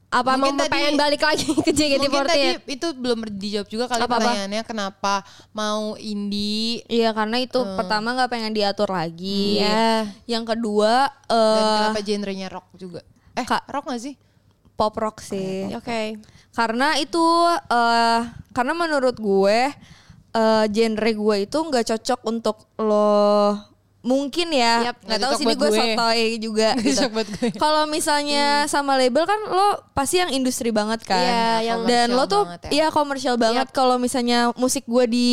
Apa 0.08 0.34
Mungkin 0.34 0.56
emang 0.56 0.58
tadi- 0.58 0.72
pengen 0.72 0.94
balik 0.96 1.20
lagi 1.20 1.48
ke 1.68 1.72
JKT48 1.72 2.00
Mungkin 2.02 2.24
tadi 2.26 2.48
itu 2.70 2.88
belum 2.94 3.20
dijawab 3.30 3.68
juga 3.68 3.86
kali 3.86 4.00
Apa-apa? 4.00 4.16
pertanyaannya 4.24 4.64
kenapa 4.64 5.14
mau 5.52 5.96
indie 5.96 6.80
Iya 6.86 7.12
karena 7.12 7.38
itu 7.38 7.60
pertama 7.76 8.14
nggak 8.14 8.30
pengen 8.30 8.52
diatur 8.52 8.88
lagi. 8.88 9.60
Iya. 9.60 10.08
Yang 10.26 10.44
kedua 10.50 11.12
dan 11.28 11.36
eh 11.60 11.76
kenapa 11.78 12.00
genrenya 12.02 12.48
rock 12.48 12.72
juga. 12.74 13.04
Eh, 13.34 13.44
Kak. 13.44 13.68
rock 13.68 13.88
gak 13.88 14.02
sih? 14.02 14.16
pop 14.74 14.94
rock 14.94 15.20
sih. 15.20 15.68
oke 15.72 16.22
Karena 16.52 16.96
itu 16.96 17.26
eh 17.68 18.22
karena 18.52 18.74
menurut 18.74 19.14
gue 19.14 19.60
eh 20.30 20.66
genre 20.68 21.12
gue 21.12 21.36
itu 21.42 21.58
nggak 21.58 21.86
cocok 21.88 22.20
untuk 22.24 22.58
lo 22.78 23.58
mungkin 24.06 24.48
ya 24.54 24.94
Yap, 24.94 24.98
nggak 25.04 25.20
tahu 25.20 25.32
cocok 25.34 25.39
sih 25.39 25.46
ini 25.46 25.56
buat 25.56 25.60
gue 25.60 25.70
sotoy 25.75 26.22
juga 26.39 26.70
gitu. 26.80 27.06
Kalau 27.60 27.84
misalnya 27.89 28.63
sama 28.70 28.96
label 28.96 29.25
kan 29.25 29.39
lo 29.50 29.84
pasti 29.92 30.22
yang 30.22 30.32
industri 30.32 30.70
banget 30.72 31.04
kan. 31.04 31.20
Iya, 31.20 31.75
yang 31.75 31.80
dan 31.89 32.13
lo 32.13 32.24
komersial 32.24 32.32
tuh 32.32 32.44
banget 32.46 32.62
ya. 32.62 32.70
iya 32.72 32.88
komersial 32.94 33.36
banget 33.36 33.68
kalau 33.75 33.96
misalnya 34.00 34.54
musik 34.56 34.86
gue 34.88 35.06
di 35.10 35.30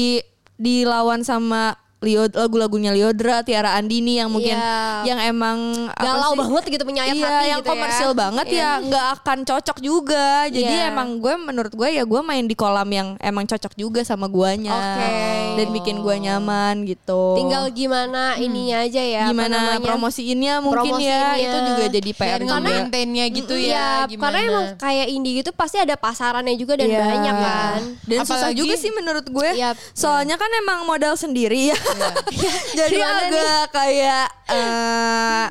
dilawan 0.54 1.22
sama 1.26 1.76
Leo, 2.04 2.24
lagu-lagunya 2.28 2.92
Liodra, 2.92 3.40
Tiara 3.40 3.74
Andini 3.74 4.16
yang 4.16 4.28
mungkin 4.28 4.52
Iya. 4.52 5.02
yang 5.04 5.18
emang 5.24 5.58
galau 5.96 6.36
banget 6.36 6.68
gitu 6.70 6.84
penyayat 6.84 7.12
iya, 7.12 7.24
hati 7.26 7.46
yang 7.48 7.60
gitu 7.60 7.70
komersial 7.70 8.12
ya. 8.12 8.18
banget 8.18 8.46
Iya. 8.46 8.60
ya 8.60 8.70
nggak 8.84 9.06
akan 9.16 9.38
cocok 9.42 9.76
juga. 9.80 10.28
Jadi 10.46 10.68
Iya. 10.70 10.92
emang 10.92 11.16
gue 11.16 11.34
menurut 11.34 11.72
gue 11.72 11.88
ya 11.90 12.04
gue 12.04 12.20
main 12.20 12.44
di 12.44 12.52
kolam 12.52 12.86
yang 12.86 13.08
emang 13.18 13.44
cocok 13.44 13.72
juga 13.74 14.00
sama 14.02 14.28
guanya. 14.28 14.70
Oke. 14.70 15.12
Dan 15.56 15.68
bikin 15.72 15.96
gue 15.98 16.16
nyaman 16.20 16.84
gitu. 16.84 17.16
tinggal 17.34 17.70
gimana 17.70 18.36
ininya 18.36 18.82
aja 18.82 18.98
ya 18.98 19.24
gimana 19.26 19.56
namanya? 19.72 19.80
promosiinnya 19.80 20.54
mungkin 20.58 20.98
ya 20.98 21.34
itu 21.36 21.56
juga 21.64 21.84
jadi 21.88 22.10
PR 22.12 22.28
Dan 22.34 22.40
juga. 22.42 22.52
nge-maintainnya 22.58 23.24
gitu 23.30 23.54
Iya, 23.54 23.70
ya 23.70 23.86
gimana. 24.04 24.20
karena 24.20 24.38
emang 24.44 24.64
kayak 24.76 25.06
indie 25.08 25.34
gitu 25.36 25.50
pasti 25.50 25.76
ada 25.76 25.94
pasarannya 25.94 26.52
juga 26.54 26.74
dan 26.74 26.90
Iya. 26.90 27.00
banyak 27.00 27.34
kan. 27.36 27.80
Dan 28.04 28.18
susah 28.20 28.50
Apalagi- 28.50 28.58
juga 28.60 28.74
sih 28.76 28.90
menurut 28.90 29.24
gue. 29.24 29.48
Iya. 29.54 29.70
Soalnya 29.92 30.34
kan 30.34 30.50
emang 30.54 30.84
modal 30.84 31.14
sendiri 31.14 31.70
ya. 31.70 31.78
Jadi 32.78 32.94
Gimana 32.94 33.22
agak 33.24 33.64
kayak 33.70 34.26
eh, 34.48 35.46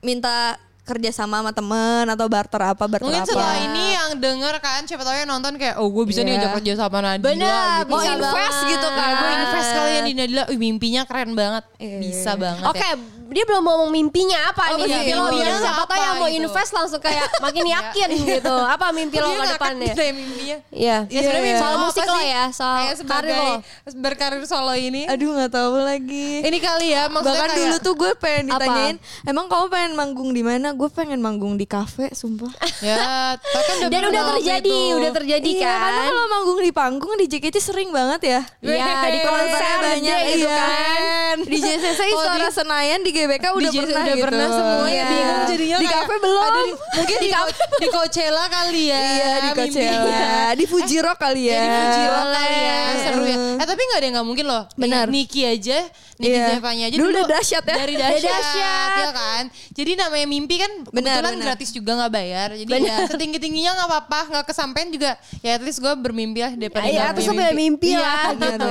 minta 0.00 0.56
kerja 0.82 1.14
sama 1.14 1.38
sama 1.38 1.54
temen 1.54 2.04
atau 2.04 2.26
barter 2.26 2.58
apa 2.58 2.84
barter 2.84 3.06
Mungkin 3.06 3.22
apa. 3.22 3.30
setelah 3.30 3.54
ini 3.62 3.84
yang 3.94 4.10
denger 4.18 4.54
kan 4.58 4.82
siapa 4.82 5.06
tahu 5.06 5.14
yang 5.14 5.30
nonton 5.30 5.54
kayak 5.54 5.78
oh 5.78 5.86
gue 5.86 6.04
bisa 6.04 6.20
nih 6.20 6.34
Iya. 6.34 6.40
ajak 6.42 6.50
kerja 6.58 6.72
sama 6.76 6.98
Nadila 6.98 7.22
Bener, 7.22 7.46
gitu. 7.46 7.86
mau 7.86 8.00
bisa 8.02 8.10
invest 8.12 8.34
banget. 8.34 8.70
gitu 8.74 8.88
kan. 8.90 9.10
Gue 9.14 9.30
invest 9.32 9.70
kali 9.70 9.90
ya 9.90 10.00
di 10.02 10.12
Nadila, 10.12 10.42
Wih, 10.50 10.58
mimpinya 10.58 11.02
keren 11.06 11.30
banget. 11.32 11.64
Bisa 11.78 12.30
banget 12.34 12.66
Oke, 12.66 12.82
ya. 12.82 12.94
Dia 13.32 13.44
belum 13.44 13.62
ngomong 13.62 13.90
mimpinya 13.90 14.38
apa 14.46 14.62
Oh, 14.70 14.78
nih? 14.78 14.86
iya, 14.86 14.98
Mimpi 15.18 15.40
lo 15.42 15.56
siapa 15.58 15.82
apa 15.82 15.90
tahu 15.90 16.02
yang 16.02 16.14
mau 16.16 16.28
gitu. 16.28 16.38
invest 16.40 16.72
langsung 16.72 17.00
kayak 17.00 17.28
makin 17.44 17.64
yakin 17.66 18.08
gitu. 18.14 18.54
Apa 18.54 18.86
mimpi 18.90 19.16
lo 19.16 19.28
ke 19.32 19.44
depannya? 19.50 19.92
ya 19.92 20.12
mimpinya. 20.12 20.56
Iya. 20.70 20.96
Ya 21.06 21.20
sebenarnya 21.20 21.42
mimpi 21.42 21.58
soal 21.58 21.76
musik 21.78 22.04
lo 22.04 22.20
ya, 22.20 22.44
soal 22.50 22.76
Kayak 22.78 22.86
karir 22.86 22.98
sebagai 22.98 23.34
lo. 23.34 23.52
berkarir 23.98 24.42
solo 24.44 24.74
ini. 24.74 25.02
Aduh 25.04 25.32
nggak 25.32 25.50
tahu 25.50 25.74
lagi. 25.78 26.28
Ini 26.40 26.58
kali 26.58 26.86
ya 26.88 27.02
maksudnya 27.06 27.32
Bahkan 27.34 27.48
kayak, 27.48 27.58
dulu 27.58 27.76
tuh 27.78 27.94
gue 27.94 28.10
pengen 28.14 28.44
Apa? 28.46 28.54
ditanyain, 28.54 28.96
emang 29.24 29.46
kamu 29.46 29.66
pengen 29.68 29.92
manggung 29.92 30.30
di 30.30 30.42
mana? 30.42 30.68
Gue 30.72 30.88
pengen 30.88 31.18
manggung 31.18 31.54
di 31.54 31.64
kafe, 31.64 32.12
sumpah. 32.12 32.52
ya, 32.82 32.96
kan 33.36 33.76
udah 33.78 33.88
Dan 33.88 34.02
udah 34.06 34.22
terjadi, 34.36 34.68
itu. 34.68 34.96
udah 34.96 35.10
terjadi 35.12 35.50
Iya, 35.52 35.64
karena 35.64 35.88
kan. 35.98 36.08
kalau 36.08 36.24
manggung 36.28 36.58
di 36.58 36.72
panggung 36.72 37.12
di 37.16 37.26
JKT 37.26 37.56
sering 37.58 37.90
banget 37.90 38.20
ya. 38.22 38.40
Iya, 38.60 38.86
di 39.08 39.20
Konsernya 39.22 39.22
konser 39.22 39.76
banyak 39.80 40.18
iya. 40.34 40.54
kan. 40.54 41.36
Di 41.42 41.58
JCC 41.58 42.00
Istora 42.08 42.48
Senayan 42.48 43.00
di 43.00 43.10
GBK 43.22 43.44
udah 43.48 43.60
di 43.62 43.68
JC 43.68 43.82
pernah 43.82 44.02
udah 44.02 44.12
gitu. 44.12 44.24
pernah 44.24 44.46
semuanya 44.48 44.90
Iya. 44.92 45.06
bingung 45.08 45.42
jadinya 45.44 45.76
Di 45.76 45.86
kafe 45.86 46.14
belum. 46.18 46.42
aduh, 46.42 46.62
di- 46.62 46.76
mungkin 46.92 47.16
di, 47.16 47.28
di 47.82 47.86
Coachella 47.88 48.44
kali 48.48 48.82
ya 48.84 49.00
Iya 49.00 49.32
di. 49.38 49.48
Coachella, 49.52 50.20
di 50.58 50.64
Fuji 50.66 50.96
Rock 50.98 51.18
kali 51.18 51.42
ya. 51.44 51.54
Ya, 51.54 51.62
di 51.62 51.78
Fuji 51.78 52.04
Rock 52.08 52.26
kali 52.28 52.56
ya 52.58 52.78
seru 53.02 53.24
ya 53.24 53.36
eh 53.54 53.66
tapi 53.66 53.80
gak 53.84 53.96
ada 53.96 54.06
yang 54.06 54.16
gak 54.16 54.26
mungkin 54.26 54.44
loh 54.44 54.62
Benar. 54.74 55.06
Niki 55.06 55.42
aja 55.42 55.78
Niki 56.14 56.30
Iya. 56.32 56.46
Zevanya 56.54 56.84
aja 56.86 56.96
Dulu 56.96 57.08
udah 57.10 57.24
dahsyat 57.28 57.64
ya. 57.64 57.74
dari 57.76 57.94
Udah 57.94 58.08
dahsyat, 58.12 58.90
ya 58.96 59.10
kan 59.12 59.44
jadi 59.72 59.90
namanya 59.96 60.26
mimpi 60.28 60.54
kan 60.56 60.70
Benar, 60.84 61.18
kebetulan 61.18 61.32
benar. 61.32 61.46
gratis 61.48 61.68
juga 61.70 61.90
gak 61.98 62.12
bayar 62.12 62.48
jadi 62.54 62.70
ya 62.78 62.96
setinggi 63.06 63.38
tingginya 63.38 63.70
gak 63.74 63.88
apa-apa 63.88 64.20
gak 64.32 64.44
kesampaian 64.46 64.88
juga 64.88 65.10
ya 65.40 65.52
at 65.52 65.62
least 65.62 65.78
gue 65.78 65.92
bermimpi 65.94 66.40
lah 66.40 66.52
daripada 66.52 66.84
Iya, 66.84 67.00
nggak 67.02 67.12
terus 67.12 67.26
punya 67.26 67.38
punya 67.40 67.52
mimpi 67.54 67.90
Iya, 67.90 68.00
lah 68.00 68.26
gitu. 68.32 68.70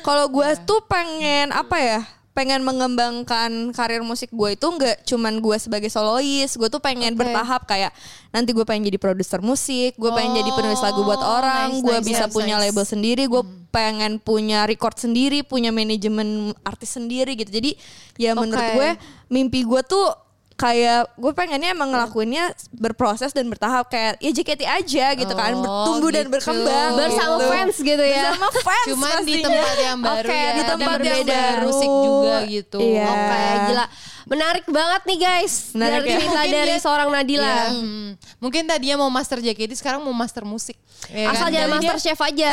Kalau 0.00 0.24
gue 0.28 0.48
tuh 0.62 0.80
pengen 0.84 1.48
apa 1.50 1.76
ya? 1.78 2.00
Pengen 2.32 2.64
mengembangkan 2.64 3.76
karir 3.76 4.00
musik 4.00 4.32
gue 4.32 4.56
itu 4.56 4.64
nggak 4.64 5.04
cuman 5.04 5.44
gue 5.44 5.56
sebagai 5.60 5.92
solois, 5.92 6.48
gue 6.48 6.68
tuh 6.72 6.80
pengen 6.80 7.12
Oke. 7.12 7.20
bertahap 7.20 7.68
kayak 7.68 7.92
nanti 8.32 8.56
gue 8.56 8.64
pengen 8.64 8.88
jadi 8.88 8.96
produser 8.96 9.44
musik, 9.44 9.92
gue 10.00 10.10
pengen 10.16 10.40
jadi 10.40 10.50
penulis 10.56 10.80
lagu 10.80 11.04
buat 11.04 11.20
Oh, 11.20 11.38
orang, 11.38 11.76
nice, 11.76 11.84
gue 11.84 11.96
nice, 12.00 12.08
bisa 12.08 12.24
nice, 12.26 12.32
punya 12.32 12.56
nice. 12.56 12.62
label 12.72 12.84
sendiri, 12.88 13.22
gue 13.28 13.42
pengen 13.68 14.16
punya 14.16 14.64
record 14.64 14.96
sendiri, 14.96 15.44
punya 15.44 15.68
manajemen 15.68 16.56
artis 16.64 16.96
sendiri 16.96 17.36
gitu. 17.36 17.52
Jadi 17.52 17.76
ya 18.16 18.32
menurut 18.32 18.64
Oke. 18.64 18.74
gue 18.80 18.88
mimpi 19.28 19.64
gue 19.68 19.80
tuh 19.84 20.21
kayak 20.62 21.10
gue 21.12 21.32
pengennya 21.32 21.70
emang 21.70 21.90
ngelakuinnya 21.90 22.44
berproses 22.70 23.30
dan 23.30 23.44
bertahap 23.44 23.86
kayak 23.86 24.14
ya 24.16 24.30
JKT 24.30 24.62
aja 24.62 25.06
gitu 25.12 25.34
kan 25.34 25.52
Oh, 25.52 25.60
bertumbuh 25.60 26.08
dan 26.08 26.24
gitu. 26.24 26.34
berkembang 26.38 26.90
Bersama 26.94 27.34
gitu. 27.34 27.46
fans 27.48 27.76
gitu 27.76 28.04
ya. 28.04 28.30
bersama 28.30 28.48
fans 28.56 28.86
cuman 28.86 29.18
di 29.20 29.34
tempat 29.40 29.76
yang 29.76 29.98
baru 29.98 30.22
Oke, 30.22 30.38
ya 30.38 30.46
di 30.48 30.54
dan 30.54 30.70
tempat 30.70 30.78
yang 30.78 30.94
berbeda 31.18 31.34
baru. 31.34 31.64
musik 31.66 31.90
juga 31.90 32.36
gitu 32.46 32.78
Iya. 32.80 33.04
Oke, 33.04 33.42
gila. 33.66 33.86
Menarik 34.22 34.64
banget 34.64 35.02
nih 35.04 35.18
guys. 35.18 35.54
Menarik 35.72 35.98
dari 35.98 36.06
ya. 36.06 36.14
cerita 36.16 36.30
Mungkin 36.32 36.54
dari 36.54 36.70
dia- 36.70 36.80
seorang 36.80 37.08
Nadila. 37.10 37.42
Iya, 37.42 37.62
hmm. 37.74 38.08
Mungkin 38.38 38.62
tadinya 38.64 38.96
mau 38.96 39.10
master 39.10 39.38
JKT 39.38 39.72
sekarang 39.74 40.00
mau 40.00 40.14
master 40.14 40.46
musik. 40.46 40.78
Ya 41.10 41.26
Asal 41.28 41.50
kan? 41.50 41.52
jangan 41.52 41.68
Jadi 41.68 41.74
master 41.76 41.96
dia 41.96 42.04
chef 42.06 42.20
aja. 42.22 42.48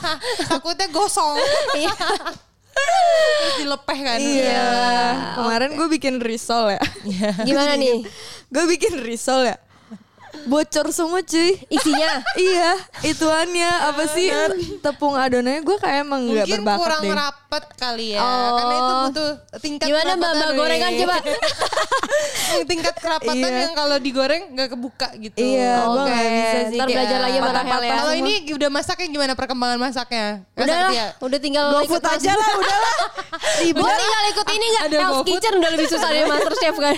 takutnya 0.52 0.86
gosong. 0.92 1.40
Iya. 2.74 3.38
Terus 3.40 3.56
dilepeh 3.62 3.98
kan. 4.02 4.18
Iya. 4.20 4.66
Kemarin 5.38 5.70
gue 5.78 5.88
bikin 5.90 6.14
risol 6.20 6.74
ya. 6.74 6.82
Gimana 7.46 7.78
nih? 7.78 8.02
gue 8.50 8.64
bikin 8.70 9.00
risol 9.02 9.46
ya. 9.46 9.56
Bocor 10.44 10.86
semua 10.88 11.20
cuy. 11.20 11.56
Isinya? 11.66 12.10
iya, 12.42 12.72
ituannya 13.02 13.70
apa 13.86 14.04
sih 14.08 14.28
tepung 14.78 15.14
adonannya 15.14 15.60
gue 15.60 15.76
kayak 15.76 16.02
emang 16.02 16.20
nggak 16.24 16.44
Mungkin 16.44 16.60
berbakat 16.60 16.80
kurang 16.80 17.02
deh. 17.02 17.14
rapet 17.14 17.64
kali 17.74 18.06
ya. 18.12 18.20
Oh. 18.20 18.50
Karena 18.54 18.74
itu 18.74 18.92
butuh 19.00 19.30
tingkat 19.58 19.86
Gimana 19.86 20.10
mbak 20.14 20.30
mbak 20.32 20.50
gorengan 20.52 20.90
coba? 21.00 21.16
tingkat 22.64 22.94
kerapatan 22.96 23.34
Iya. 23.44 23.60
yang 23.60 23.74
kalau 23.74 23.96
digoreng 23.96 24.42
nggak 24.50 24.68
kebuka 24.70 25.08
gitu. 25.16 25.36
Iya, 25.36 25.74
Oke, 25.84 26.00
nggak 26.04 26.22
bisa 26.28 26.58
sih. 26.64 26.76
ntar 26.76 26.86
belajar 26.88 27.18
lagi 27.20 27.36
sama 27.36 27.50
Rahel 27.52 27.82
ya. 27.82 27.92
Kalau 27.94 28.12
ini 28.14 28.32
udah 28.50 28.70
masaknya 28.70 29.06
gimana 29.08 29.32
perkembangan 29.32 29.78
masaknya? 29.78 30.26
Nggak 30.52 30.64
Udah 30.64 30.76
lah, 30.78 30.92
ya? 30.92 31.06
udah 31.18 31.38
tinggal 31.38 31.64
ikut 31.80 32.02
aja 32.04 32.32
lah, 32.32 32.50
udah 32.54 32.78
lah. 32.78 32.96
Tinggal 33.64 34.24
ikut 34.30 34.46
ini 34.50 34.66
gak? 34.70 34.82
Ada 34.84 34.96
Hell's 34.96 35.12
GoFood. 35.16 35.28
Kitchen 35.28 35.52
udah 35.56 35.70
lebih 35.70 35.86
susah 35.88 36.08
dari 36.08 36.24
Master 36.24 36.54
Chef 36.56 36.76
kan? 36.76 36.96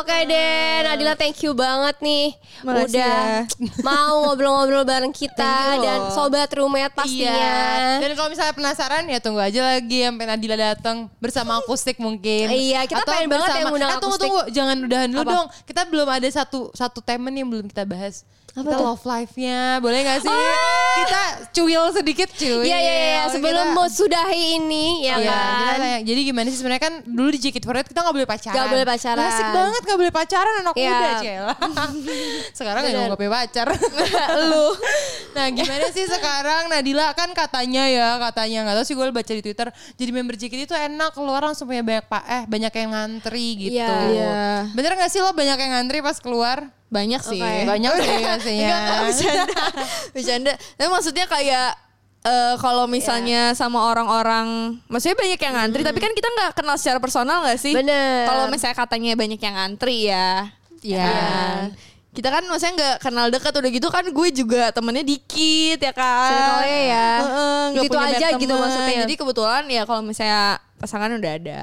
Oke 0.00 0.16
deh, 0.24 0.86
Nadila 0.86 1.14
thank 1.18 1.36
you 1.44 1.52
banget 1.52 1.96
nih 2.00 2.32
Makasih 2.64 2.96
udah 2.96 3.16
ya. 3.44 3.82
mau 3.84 4.24
ngobrol-ngobrol 4.28 4.84
bareng 4.86 5.12
kita 5.12 5.76
dan 5.82 6.08
sobat 6.14 6.48
roommate 6.56 6.94
pastinya. 6.94 7.36
Iya. 7.36 8.00
Dan 8.00 8.10
kalau 8.16 8.28
misalnya 8.32 8.54
penasaran 8.56 9.04
ya 9.10 9.18
tunggu 9.20 9.40
aja 9.42 9.60
lagi 9.76 10.06
sampai 10.06 10.24
Nadila 10.24 10.56
datang 10.56 11.10
bersama 11.20 11.60
akustik 11.60 12.00
mungkin. 12.00 12.48
Iya, 12.48 12.88
kita 12.88 13.04
pengen 13.04 13.28
banget 13.28 13.48
ya 13.60 13.62
ngundang 13.68 13.90
eh, 13.92 14.00
tunggu 14.00 14.16
akustik. 14.16 14.22
tunggu, 14.30 14.40
jangan 14.54 14.76
udahan 14.86 15.08
dulu 15.12 15.22
Apa? 15.22 15.32
dong. 15.36 15.46
Kita 15.68 15.82
belum 15.90 16.08
ada 16.08 16.28
satu 16.30 16.72
satu 16.72 16.98
temen 17.04 17.32
yang 17.34 17.48
belum 17.50 17.66
kita 17.68 17.84
bahas. 17.84 18.24
Apa 18.54 18.70
kita 18.70 18.76
tuh? 18.78 18.86
love 18.86 19.04
life-nya, 19.04 19.82
boleh 19.82 19.98
gak 20.06 20.18
sih? 20.22 20.30
Kita 20.96 21.22
cuil 21.52 21.82
sedikit 21.90 22.28
cuy. 22.30 22.64
Iya 22.64 22.78
iya 22.78 22.94
iya, 22.94 23.22
sebelum 23.28 23.66
kita- 23.66 23.74
mau 23.74 23.86
sudahi 23.86 24.56
ini 24.56 24.84
ya 25.02 25.16
Iya, 25.16 25.34
kita 25.34 25.64
kan. 25.66 25.78
kayak- 25.80 26.02
jadi 26.04 26.20
gimana 26.22 26.46
sih 26.46 26.58
sebenarnya 26.58 26.82
kan 26.82 26.94
dulu 27.04 27.28
di 27.28 27.40
Jacket 27.40 27.62
for 27.62 27.74
It 27.74 27.84
kita 27.84 28.00
gak 28.00 28.12
boleh 28.12 28.24
pacaran. 28.24 28.54
Nggak 28.54 28.68
boleh 28.70 28.86
pacaran. 28.86 29.24
Asik 29.24 29.48
banget 29.50 29.82
gak 29.82 29.98
boleh 29.98 30.12
pacaran 30.12 30.54
anak 30.60 30.74
Iya. 30.74 30.90
muda 30.90 31.10
Cela. 31.18 31.54
sekarang 32.58 32.82
ya 32.84 32.98
gak 33.06 33.18
punya 33.18 33.32
pacar. 33.34 33.66
Lu. 34.50 34.66
Nah 35.32 35.46
gimana 35.50 35.86
sih 35.90 36.06
sekarang 36.06 36.62
Nadila 36.68 37.10
kan 37.12 37.30
katanya 37.32 37.84
ya 37.84 38.08
katanya 38.20 38.58
gak 38.64 38.76
tahu 38.76 38.86
sih 38.86 38.94
gue 38.94 39.06
baca 39.06 39.32
di 39.32 39.42
Twitter 39.42 39.68
jadi 39.94 40.10
member 40.10 40.34
JKT 40.34 40.60
itu 40.64 40.76
enak 40.76 41.10
keluar 41.12 41.42
langsung 41.42 41.66
punya 41.66 41.82
banyak 41.82 42.04
pak 42.04 42.22
eh 42.24 42.42
banyak 42.46 42.72
yang 42.72 42.90
ngantri 42.92 43.48
gitu. 43.60 43.74
Iya. 43.74 43.98
Iya. 44.08 44.42
Bener 44.70 44.94
gak 44.94 45.08
sih 45.08 45.18
lo 45.18 45.30
banyak 45.30 45.56
yang 45.56 45.72
ngantri 45.72 45.98
pas 45.98 46.16
keluar? 46.16 46.70
Banyak 46.94 47.20
sih. 47.20 47.42
Oke. 47.42 47.66
Banyak 47.66 47.92
sih. 48.40 48.58
Enggak, 48.62 48.98
bercanda. 49.10 49.62
bercanda. 50.14 50.52
Tapi 50.78 50.88
maksudnya 50.88 51.26
kayak 51.26 51.68
eh, 52.22 52.54
kalau 52.56 52.86
misalnya 52.86 53.50
sama 53.52 53.90
orang-orang, 53.90 54.78
maksudnya 54.86 55.18
banyak 55.18 55.36
yang 55.36 55.54
ngantri, 55.54 55.82
tapi 55.82 55.98
kan 55.98 56.14
kita 56.14 56.28
nggak 56.30 56.50
kenal 56.54 56.78
secara 56.78 57.02
personal 57.02 57.42
nggak 57.42 57.58
sih? 57.58 57.74
Bener. 57.74 58.24
Kalau 58.24 58.46
misalnya 58.46 58.76
katanya 58.78 59.12
banyak 59.12 59.36
yang 59.36 59.54
ngantri 59.54 59.98
ya, 60.06 60.48
Iya. 60.80 61.04
kan? 61.04 61.62
Kita 62.14 62.30
kan 62.30 62.46
maksudnya 62.46 62.72
nggak 62.78 62.96
kenal 63.02 63.26
dekat 63.26 63.50
udah 63.50 63.70
gitu 63.74 63.88
kan 63.90 64.06
gue 64.06 64.28
juga 64.30 64.70
temennya 64.70 65.02
dikit 65.02 65.82
ya 65.82 65.90
kan. 65.90 66.30
Circle-nya 66.30 66.80
ya. 66.86 67.08
Heeh, 67.18 67.60
nggak 67.74 67.82
Gitu 67.82 67.90
punya 67.90 68.06
aja 68.06 68.14
banyak 68.14 68.30
gitu 68.38 68.54
temen. 68.54 68.62
maksudnya. 68.62 68.94
Jadi 69.02 69.14
kebetulan 69.18 69.62
ya 69.66 69.82
kalau 69.82 70.00
misalnya 70.00 70.42
pasangan 70.78 71.10
udah 71.10 71.32
ada. 71.34 71.62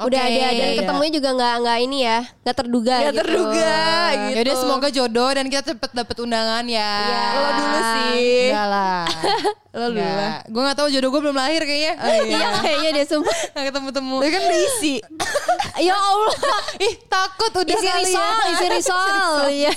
Udah 0.00 0.16
Oke. 0.18 0.32
ada 0.32 0.46
dan 0.50 0.64
Iya. 0.66 0.78
ketemunya 0.78 1.12
juga 1.12 1.28
nggak 1.30 1.54
nggak 1.60 1.78
ini 1.82 1.98
ya, 2.00 2.18
nggak 2.40 2.56
terduga. 2.56 2.94
Nggak 2.96 3.04
gitu. 3.06 3.20
terduga 3.20 3.76
gitu. 4.10 4.34
Yaudah 4.34 4.56
semoga 4.56 4.88
jodoh 4.90 5.30
dan 5.30 5.44
kita 5.46 5.62
cepet 5.66 5.90
dapet 5.92 6.16
undangan 6.18 6.64
ya. 6.64 6.92
Iya. 7.00 7.22
Lo 7.30 7.50
dulu 7.54 7.78
sih. 7.86 8.40
Enggak 8.48 8.66
lah. 8.66 9.04
Lo 9.78 9.86
dulu 9.88 10.02
lah. 10.02 10.36
Gue 10.44 10.62
gak 10.64 10.76
tahu 10.76 10.88
jodoh 10.88 11.08
gue 11.08 11.20
belum 11.22 11.36
lahir 11.36 11.62
kayaknya. 11.62 11.92
Iya 12.24 12.48
kayaknya 12.58 12.90
deh 12.92 13.06
sumpah. 13.06 13.36
Gak 13.54 13.64
ketemu-temu. 13.68 14.16
Tapi 14.18 14.30
kan 14.32 14.42
diisi. 14.44 14.94
ya 15.86 15.94
Allah. 15.94 16.34
Ih 16.76 16.94
takut 17.06 17.52
udah 17.54 17.70
Isi 17.72 17.86
kali 17.86 18.02
risol, 18.02 18.18
ya. 18.18 18.50
isi 18.50 18.66
risol. 18.68 19.42
Iya. 19.46 19.72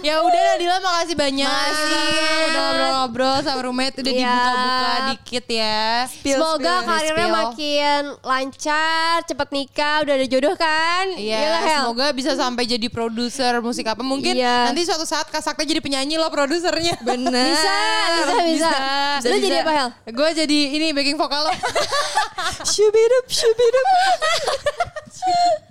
Ya 0.00 0.14
udah 0.20 0.40
Nadila 0.46 0.76
makasih 0.78 1.16
banyak. 1.16 1.48
Makasih. 1.48 2.04
Udah 2.44 2.60
ngobrol-ngobrol 2.60 3.36
sama 3.40 3.60
roommate 3.62 3.96
udah 3.96 4.12
Iya. 4.12 4.20
dibuka-buka 4.20 4.92
dikit 5.08 5.44
ya. 5.48 5.80
Semoga 6.04 6.52
spill. 6.76 6.84
karirnya 6.84 7.16
Spill. 7.16 7.32
makin 7.34 8.02
lancar, 8.22 9.14
cepet 9.28 9.48
nikah, 9.52 9.96
udah 10.02 10.14
ada 10.16 10.26
jodoh 10.26 10.54
kan? 10.56 11.04
Iya, 11.14 11.36
Iyalah, 11.36 11.60
Hel. 11.60 11.76
semoga 11.84 12.06
bisa 12.16 12.32
sampai 12.32 12.64
jadi 12.64 12.88
produser 12.88 13.60
musik 13.60 13.84
apa. 13.84 14.00
Mungkin 14.00 14.32
Iya. 14.32 14.72
nanti 14.72 14.88
suatu 14.88 15.04
saat 15.04 15.28
Kak 15.28 15.44
jadi 15.68 15.84
penyanyi 15.84 16.16
loh 16.16 16.32
produsernya. 16.32 16.96
Bener. 17.04 17.52
Bisa, 17.52 17.78
bisa, 18.16 18.36
bisa. 18.48 18.72
Lu 19.28 19.36
jadi 19.36 19.56
apa 19.60 19.72
Hel? 19.76 19.88
Gue 20.16 20.28
jadi 20.32 20.58
ini 20.80 20.96
backing 20.96 21.20
vokal 21.20 21.44
lo. 21.44 21.52
Syubidup, 22.72 23.24
syubidup. 23.28 23.86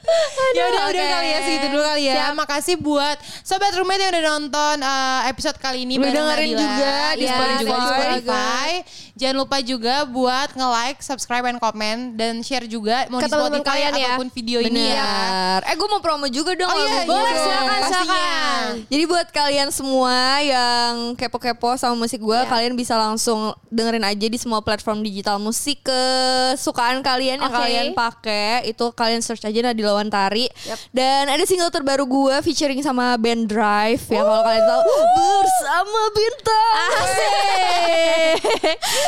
ya 0.50 0.64
udah 0.66 0.84
udah 0.88 1.04
Oke. 1.04 1.14
kali 1.14 1.28
ya 1.28 1.40
segitu 1.42 1.68
dulu 1.70 1.84
kali 1.84 2.04
ya. 2.06 2.26
Makasih 2.32 2.76
buat 2.78 3.16
sobat 3.42 3.74
roommate 3.74 4.00
yang 4.00 4.12
udah 4.14 4.24
nonton 4.30 4.76
uh, 4.80 5.22
episode 5.26 5.58
kali 5.58 5.84
ini 5.84 5.98
Udah 5.98 6.10
dengerin 6.10 6.48
Nadila. 6.50 6.62
juga 6.62 6.94
di 7.12 7.20
Iya, 7.20 7.32
Spotify. 7.32 7.60
juga 7.60 7.74
di 7.74 7.86
Spotify. 7.86 8.70
Jangan 9.18 9.36
lupa 9.36 9.58
juga 9.60 9.96
buat 10.06 10.50
nge-like, 10.54 11.00
subscribe, 11.02 11.42
and 11.44 11.58
comment 11.58 12.14
dan 12.14 12.40
share 12.40 12.64
juga 12.64 13.10
mau 13.10 13.18
Ke 13.18 13.26
di 13.26 13.34
Spotify 13.34 13.66
kalian 13.66 13.92
ya. 13.92 14.06
ataupun 14.08 14.28
video 14.30 14.60
ini 14.60 14.84
ya. 14.88 15.02
Bener. 15.02 15.60
Eh 15.66 15.76
gue 15.76 15.88
mau 15.88 15.98
promo 15.98 16.28
juga 16.28 16.54
dong. 16.54 16.70
Oh 16.70 16.78
iya, 16.78 17.02
Boleh, 17.02 17.26
gue. 17.26 17.42
silakan, 17.42 17.80
silakan. 17.84 18.66
Jadi 18.86 19.04
buat 19.06 19.28
kalian 19.28 19.70
semua 19.70 20.16
yang 20.40 20.94
kepo-kepo 21.14 21.74
sama 21.76 21.98
musik 21.98 22.20
gue, 22.20 22.38
Iya. 22.38 22.46
kalian 22.46 22.74
bisa 22.74 22.94
langsung 22.94 23.52
dengerin 23.68 24.06
aja 24.06 24.28
di 24.28 24.38
semua 24.38 24.62
platform 24.62 25.02
digital 25.02 25.38
musik 25.38 25.82
kesukaan 25.82 27.02
kalian 27.02 27.42
yang 27.42 27.50
Oke. 27.50 27.58
kalian 27.58 27.88
pakai. 27.94 28.70
Itu 28.70 28.94
kalian 28.94 29.20
search 29.20 29.42
aja 29.44 29.60
Nadila 29.64 29.97
Wantari. 29.98 30.46
Yap. 30.70 30.78
Dan 30.94 31.34
ada 31.34 31.44
single 31.50 31.74
terbaru 31.74 32.06
gue 32.06 32.36
featuring 32.46 32.80
sama 32.86 33.18
band 33.18 33.50
Drive 33.50 34.06
ya 34.08 34.22
kalau 34.22 34.46
kalian 34.46 34.66
tahu 34.70 34.82
bersama 35.18 36.02
bintang. 36.14 37.06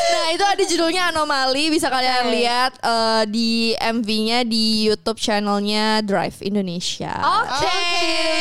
Nah 0.09 0.27
itu 0.33 0.45
ada 0.45 0.63
judulnya 0.65 1.01
Anomali 1.13 1.69
bisa 1.73 1.87
kalian 1.89 2.29
Oke. 2.29 2.33
lihat 2.33 2.71
eh, 2.81 3.23
di 3.29 3.73
MV-nya 3.77 4.45
di 4.45 4.89
YouTube 4.89 5.17
channelnya 5.21 6.01
Drive 6.01 6.41
Indonesia. 6.41 7.13
Oke. 7.45 7.81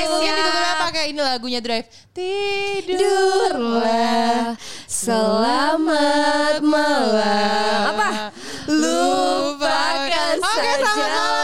Mungkin 0.09 0.31
siap. 0.33 0.39
ditutupnya 0.41 0.75
pakai 0.81 1.05
ini 1.13 1.21
lagunya 1.21 1.61
Drive. 1.61 1.89
Tidur. 2.13 2.99
Tidurlah 2.99 4.59
selamat 4.89 6.61
malam. 6.65 7.83
Apa? 7.95 8.09
Lupakan 8.69 10.35
Oke, 10.43 10.73
saja. 10.83 11.38